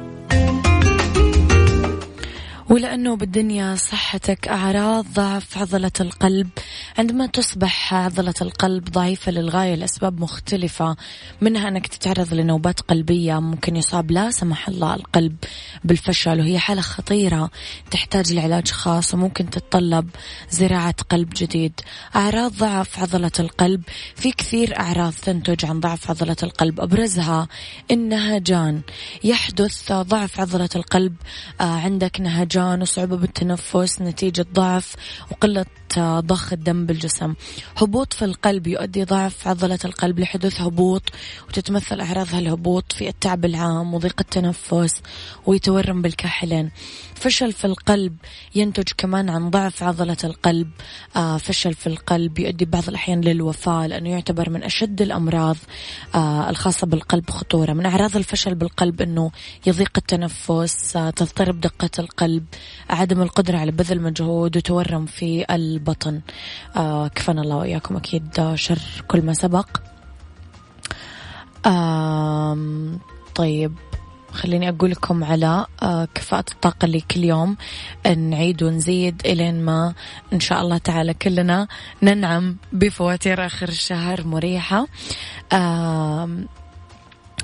ولأن 2.71 2.93
أنه 2.93 3.15
بالدنيا 3.15 3.75
صحتك 3.75 4.47
أعراض 4.47 5.05
ضعف 5.13 5.57
عضلة 5.57 5.91
القلب. 5.99 6.49
عندما 6.97 7.25
تصبح 7.25 7.93
عضلة 7.93 8.33
القلب 8.41 8.89
ضعيفة 8.89 9.31
للغاية 9.31 9.75
لأسباب 9.75 10.21
مختلفة 10.21 10.95
منها 11.41 11.67
أنك 11.67 11.87
تتعرض 11.87 12.33
لنوبات 12.33 12.79
قلبية 12.79 13.39
ممكن 13.39 13.75
يصاب 13.75 14.11
لا 14.11 14.31
سمح 14.31 14.67
الله 14.67 14.95
القلب 14.95 15.35
بالفشل 15.83 16.39
وهي 16.39 16.59
حالة 16.59 16.81
خطيرة. 16.81 17.49
تحتاج 17.91 18.33
لعلاج 18.33 18.67
خاص 18.67 19.13
وممكن 19.13 19.49
تتطلب 19.49 20.09
زراعة 20.49 20.95
قلب 21.09 21.29
جديد. 21.35 21.73
أعراض 22.15 22.51
ضعف 22.51 22.99
عضلة 22.99 23.31
القلب 23.39 23.81
في 24.15 24.31
كثير 24.31 24.79
أعراض 24.79 25.13
تنتج 25.13 25.65
عن 25.65 25.79
ضعف 25.79 26.09
عضلة 26.09 26.37
القلب. 26.43 26.81
أبرزها 26.81 27.47
النهجان 27.91 28.81
يحدث 29.23 29.91
ضعف 29.91 30.39
عضلة 30.39 30.69
القلب 30.75 31.15
آه، 31.61 31.63
عندك 31.63 32.21
نهجان 32.21 32.60
وصعوبة 32.61 33.17
بالتنفس 33.17 34.01
نتيجة 34.01 34.45
ضعف 34.53 34.95
وقلة 35.31 35.65
ضخ 36.19 36.53
الدم 36.53 36.85
بالجسم. 36.85 37.33
هبوط 37.77 38.13
في 38.13 38.25
القلب 38.25 38.67
يؤدي 38.67 39.03
ضعف 39.03 39.47
عضلة 39.47 39.79
القلب 39.85 40.19
لحدوث 40.19 40.61
هبوط 40.61 41.03
وتتمثل 41.47 42.01
أعراض 42.01 42.35
هالهبوط 42.35 42.91
في 42.91 43.09
التعب 43.09 43.45
العام 43.45 43.93
وضيق 43.93 44.15
التنفس 44.19 45.01
ويتورم 45.45 46.01
بالكاحلين. 46.01 46.71
فشل 47.15 47.51
في 47.51 47.65
القلب 47.65 48.15
ينتج 48.55 48.87
كمان 48.97 49.29
عن 49.29 49.49
ضعف 49.49 49.83
عضلة 49.83 50.17
القلب. 50.23 50.69
آه 51.15 51.37
فشل 51.37 51.73
في 51.73 51.87
القلب 51.87 52.39
يؤدي 52.39 52.65
بعض 52.65 52.87
الأحيان 52.87 53.21
للوفاة 53.21 53.87
لأنه 53.87 54.09
يعتبر 54.09 54.49
من 54.49 54.63
أشد 54.63 55.01
الأمراض 55.01 55.57
آه 56.15 56.49
الخاصة 56.49 56.87
بالقلب 56.87 57.29
خطورة. 57.29 57.73
من 57.73 57.85
أعراض 57.85 58.15
الفشل 58.15 58.55
بالقلب 58.55 59.01
أنه 59.01 59.31
يضيق 59.67 59.91
التنفس 59.97 60.95
آه 60.95 61.09
تضطرب 61.09 61.61
دقة 61.61 61.89
القلب 61.99 62.45
عدم 62.89 63.21
القدرة 63.21 63.57
على 63.57 63.71
بذل 63.71 64.01
مجهود 64.01 64.57
وتورم 64.57 65.05
في 65.05 65.45
البطن. 65.49 66.21
آه 66.75 67.07
كفانا 67.07 67.41
الله 67.41 67.55
وإياكم 67.55 67.97
أكيد 67.97 68.51
شر 68.55 68.81
كل 69.07 69.21
ما 69.21 69.33
سبق. 69.33 69.67
آه 71.65 72.57
طيب 73.35 73.73
خليني 74.31 74.69
أقول 74.69 74.91
لكم 74.91 75.23
على 75.23 75.65
آه، 75.83 76.07
كفاءة 76.15 76.45
الطاقة 76.51 76.85
اللي 76.85 77.01
كل 77.01 77.23
يوم 77.23 77.57
نعيد 78.17 78.63
ونزيد 78.63 79.21
إلين 79.25 79.65
ما 79.65 79.93
إن 80.33 80.39
شاء 80.39 80.61
الله 80.61 80.77
تعالى 80.77 81.13
كلنا 81.13 81.67
ننعم 82.01 82.57
بفواتير 82.73 83.45
آخر 83.45 83.69
الشهر 83.69 84.27
مريحة. 84.27 84.87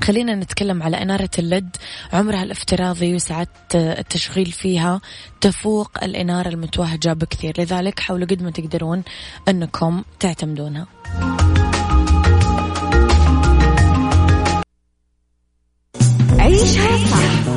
خلينا 0.03 0.35
نتكلم 0.35 0.83
على 0.83 1.01
إنارة 1.01 1.29
اللد. 1.39 1.77
عمرها 2.13 2.43
الافتراضي 2.43 3.15
وساعات 3.15 3.49
التشغيل 3.75 4.51
فيها 4.51 5.01
تفوق 5.41 6.03
الإنارة 6.03 6.49
المتوهجة 6.49 7.13
بكثير. 7.13 7.61
لذلك 7.61 7.99
حاولوا 7.99 8.27
قد 8.27 8.43
ما 8.43 8.51
تقدرون 8.51 9.03
أنكم 9.47 10.03
تعتمدونها. 10.19 10.87
عيشها 16.39 16.97
صح 16.97 17.47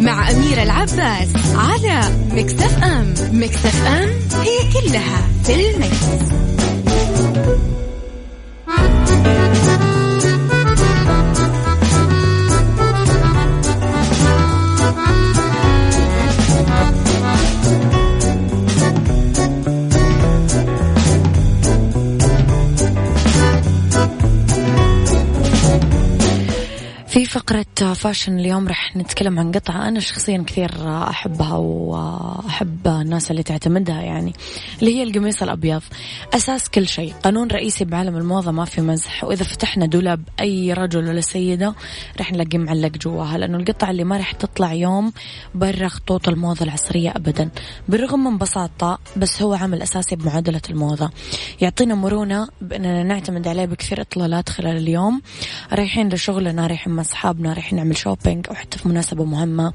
مع 0.00 0.30
أميرة 0.30 0.62
العباس 0.62 1.28
على 1.54 2.00
مكتف 2.30 2.84
أم. 2.84 3.14
مكتف 3.32 3.86
أم 3.86 4.08
هي 4.40 4.72
كلها 4.72 5.28
في 5.44 5.70
المكس. 5.70 6.04
في 27.18 27.24
فقرة 27.24 27.92
فاشن 27.94 28.38
اليوم 28.38 28.68
رح 28.68 28.96
نتكلم 28.96 29.38
عن 29.38 29.52
قطعة 29.52 29.88
أنا 29.88 30.00
شخصيا 30.00 30.44
كثير 30.46 30.70
أحبها 30.86 31.56
وأحب 31.56 32.86
الناس 32.86 33.30
اللي 33.30 33.42
تعتمدها 33.42 34.02
يعني 34.02 34.32
اللي 34.80 34.96
هي 34.96 35.02
القميص 35.02 35.42
الأبيض. 35.42 35.82
أساس 36.34 36.68
كل 36.68 36.88
شيء. 36.88 37.12
قانون 37.12 37.48
رئيسي 37.48 37.84
بعالم 37.84 38.16
الموضة 38.16 38.50
ما 38.50 38.64
في 38.64 38.80
مزح. 38.80 39.24
وإذا 39.24 39.44
فتحنا 39.44 39.86
دولاب 39.86 40.22
أي 40.40 40.72
رجل 40.72 41.08
ولا 41.08 41.20
سيدة 41.20 41.74
رح 42.20 42.32
نلاقي 42.32 42.58
معلق 42.58 42.96
جواها 42.96 43.38
لأنه 43.38 43.58
القطعة 43.58 43.90
اللي 43.90 44.04
ما 44.04 44.16
رح 44.16 44.32
تطلع 44.32 44.72
يوم 44.72 45.12
برا 45.54 45.88
خطوط 45.88 46.28
الموضة 46.28 46.64
العصرية 46.64 47.10
أبدا. 47.10 47.50
بالرغم 47.88 48.24
من 48.24 48.38
بساطة 48.38 48.98
بس 49.16 49.42
هو 49.42 49.54
عامل 49.54 49.82
أساسي 49.82 50.16
بمعادلة 50.16 50.62
الموضة. 50.70 51.10
يعطينا 51.60 51.94
مرونة 51.94 52.48
بأننا 52.60 53.02
نعتمد 53.02 53.48
عليه 53.48 53.64
بكثير 53.64 54.00
إطلالات 54.00 54.48
خلال 54.48 54.76
اليوم. 54.76 55.22
رايحين 55.72 56.08
لشغلنا 56.08 56.66
رايحين 56.66 56.92
أصحابنا 57.08 57.52
رايحين 57.52 57.78
نعمل 57.78 57.96
shopping 57.96 58.46
أو 58.48 58.54
حتى 58.54 58.78
في 58.78 58.88
مناسبة 58.88 59.24
مهمة 59.24 59.72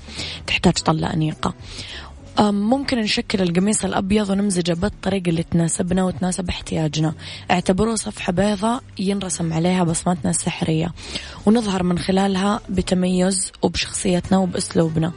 تحتاج 0.48 0.74
طلة 0.74 1.14
أنيقة. 1.14 1.54
ممكن 2.40 2.98
نشكل 2.98 3.42
القميص 3.42 3.86
الأبيض 3.86 4.30
ونمزجه 4.30 4.74
بالطريقة 4.74 5.30
اللي 5.30 5.44
تناسبنا 5.44 6.04
وتناسب 6.04 6.50
احتياجنا. 6.50 7.14
اعتبروه 7.52 7.96
صفحة 7.96 8.34
بيضاء 8.34 8.84
ينرسم 9.00 9.54
عليها 9.54 9.84
بصماتنا 9.84 10.30
السحرية 10.30 10.94
ونظهر 11.46 11.84
من 11.84 12.00
خلالها 12.00 12.60
بتميز 12.70 13.52
وبشخصيتنا 13.62 14.38
وبأسلوبنا. 14.38 15.12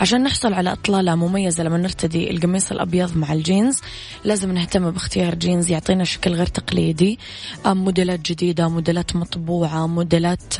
عشان 0.00 0.22
نحصل 0.22 0.52
على 0.54 0.72
إطلالة 0.72 1.14
مميزة 1.14 1.62
لما 1.64 1.78
نرتدي 1.78 2.30
القميص 2.30 2.72
الأبيض 2.72 3.16
مع 3.16 3.32
الجينز 3.32 3.80
لازم 4.24 4.52
نهتم 4.52 4.90
باختيار 4.90 5.34
جينز 5.34 5.70
يعطينا 5.70 6.04
شكل 6.04 6.32
غير 6.32 6.46
تقليدي 6.46 7.18
موديلات 7.66 8.20
جديدة 8.20 8.68
موديلات 8.68 9.16
مطبوعة 9.16 9.86
موديلات 9.86 10.54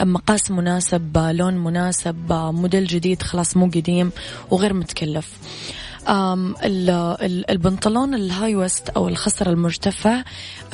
مقاس 0.00 0.50
مناسب 0.50 1.18
لون 1.18 1.54
مناسب 1.54 2.32
موديل 2.32 2.86
جديد 2.86 3.22
خلاص 3.22 3.56
مو 3.56 3.66
قديم 3.66 4.10
وغير 4.50 4.72
متكلف. 4.72 5.32
البنطلون 7.50 8.14
ال 8.14 8.54
high 8.54 8.69
waist 8.69 8.88
أو 8.88 9.08
الخصر 9.08 9.50
المرتفع 9.50 10.22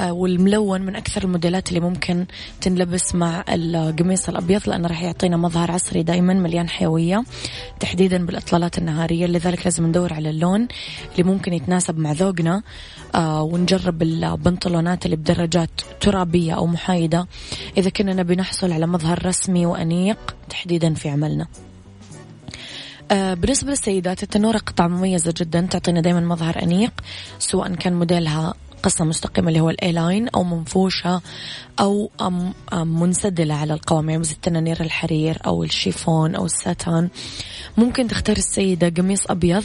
آه، 0.01 0.13
والملون 0.13 0.83
من 0.83 0.97
أكثر 0.97 1.25
الموديلات 1.25 1.69
اللي 1.69 1.81
ممكن 1.81 2.27
تنلبس 2.61 3.15
مع 3.15 3.45
القميص 3.49 4.29
الأبيض 4.29 4.69
لأنه 4.69 4.89
راح 4.89 5.03
يعطينا 5.03 5.37
مظهر 5.37 5.71
عصري 5.71 6.03
دائما 6.03 6.35
مليان 6.35 6.69
حيوية 6.69 7.25
تحديدا 7.81 8.27
بالإطلالات 8.27 8.79
النهارية 8.79 9.27
لذلك 9.27 9.65
لازم 9.65 9.87
ندور 9.87 10.13
على 10.13 10.31
اللون 10.31 10.69
اللي 11.13 11.23
ممكن 11.23 11.53
يتناسب 11.53 11.99
مع 11.99 12.13
ذوقنا 12.13 12.63
آه، 13.15 13.43
ونجرب 13.43 14.03
البنطلونات 14.03 15.05
اللي 15.07 15.17
بدرجات 15.17 15.71
ترابية 16.01 16.53
أو 16.53 16.67
محايدة. 16.67 17.27
إذا 17.77 17.91
كنا 17.91 18.15
نبي 18.15 18.37
نحصل 18.37 18.73
على 18.73 18.87
مظهر 18.87 19.27
رسمي 19.27 19.67
وأنيق 19.67 20.35
تحديدا 20.49 20.95
في 20.95 21.09
عملنا. 21.09 21.47
بالنسبة 23.13 23.71
للسيدات 23.71 24.23
التنورة 24.23 24.59
قطعة 24.59 24.89
مميزة 24.89 25.35
جدا 25.37 25.61
تعطينا 25.71 26.01
دائما 26.01 26.21
مظهر 26.21 26.63
أنيق 26.63 26.93
سواء 27.39 27.75
كان 27.75 27.93
موديلها 27.93 28.55
قصة 28.83 29.05
مستقيمة 29.05 29.49
اللي 29.49 29.61
هو 29.61 29.71
ال 29.71 29.93
A-line 29.93 30.29
أو 30.29 30.43
منفوشة 30.45 31.21
أم 31.81 32.55
منسدلة 32.73 33.55
على 33.55 33.75
القوام 33.75 34.09
يعني 34.09 34.21
مثل 34.21 34.33
التنانير 34.33 34.81
الحرير 34.81 35.39
أو 35.47 35.65
الشيفون 35.65 36.35
أو 36.35 36.45
الساتان. 36.45 37.09
ممكن 37.77 38.09
تختار 38.09 38.37
السيدة 38.37 38.89
قميص 38.89 39.31
أبيض 39.31 39.65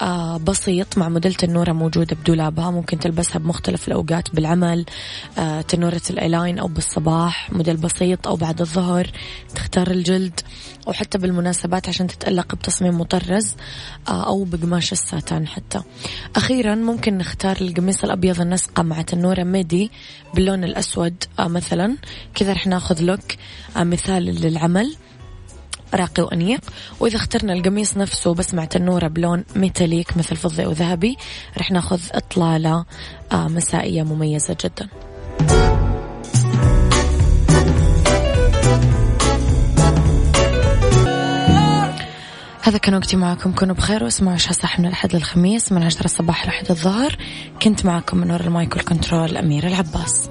آه 0.00 0.36
بسيط 0.36 0.98
مع 0.98 1.08
موديل 1.08 1.34
تنورة 1.34 1.72
موجودة 1.72 2.16
بدولابها. 2.16 2.70
ممكن 2.70 2.98
تلبسها 2.98 3.38
بمختلف 3.38 3.88
الأوقات 3.88 4.34
بالعمل 4.34 4.84
آه 5.38 5.60
تنورة 5.60 6.02
ال 6.10 6.17
A-line 6.17 6.58
أو 6.58 6.66
بالصباح. 6.66 7.52
موديل 7.52 7.76
بسيط 7.76 8.28
أو 8.28 8.36
بعد 8.36 8.60
الظهر 8.60 9.10
تختار 9.54 9.90
الجلد 9.90 10.40
أو 10.88 10.92
حتى 10.92 11.18
بالمناسبات 11.18 11.88
عشان 11.88 12.06
تتألق 12.06 12.54
بتصميم 12.54 13.00
مطرز 13.00 13.54
آه 14.08 14.26
أو 14.26 14.44
بقماش 14.44 14.92
الساتان 14.92 15.46
حتى. 15.48 15.82
أخيرا 16.36 16.74
ممكن 16.74 17.18
نختار 17.18 17.56
القميص 17.60 18.04
الأبيض 18.04 18.40
ننسقه 18.40 18.82
مع 18.82 19.02
تنورة 19.02 19.42
midi 19.42 19.90
باللون 20.34 20.64
الأسود. 20.64 21.24
مثلا 21.38 21.96
كذا 22.34 22.52
رح 22.52 22.66
ناخذ 22.66 23.02
look 23.02 23.20
آه 23.76 23.84
مثال 23.84 24.24
للعمل. 24.24 24.96
راقي 25.94 26.22
وأنيق. 26.22 26.60
وإذا 27.00 27.16
اخترنا 27.16 27.52
القميص 27.52 27.96
نفسه 27.96 28.34
بس 28.34 28.54
مع 28.54 28.64
تنورة 28.64 29.08
بلون 29.08 29.44
metallic 29.56 30.16
مثل 30.16 30.36
فضي 30.36 30.64
أو 30.64 30.72
ذهبي 30.72 31.16
رح 31.58 31.70
ناخذ 31.70 32.00
إطلالة 32.12 32.84
آه، 33.32 33.48
مسائية 33.48 34.02
مميزة 34.02 34.56
جدا. 34.64 34.88
هذا 42.62 42.78
كان 42.78 42.94
وقتي 42.94 43.16
معكم. 43.16 43.52
كونوا 43.52 43.74
بخير 43.74 44.04
واسمعوا 44.04 44.34
عيشها 44.34 44.52
صح 44.52 44.78
من 44.78 44.86
الأحد 44.86 45.14
للخميس 45.14 45.72
من 45.72 45.82
عشرة 45.82 46.04
الصباح 46.04 46.46
لحد 46.46 46.70
الظهر. 46.70 47.16
كنت 47.62 47.86
معكم 47.86 48.18
من 48.18 48.30
وراء 48.30 48.46
ال 48.46 48.53
mic 48.53 48.76
وال 48.76 48.89
control 48.89 49.36
أميرة 49.36 49.66
العباس. 49.66 50.30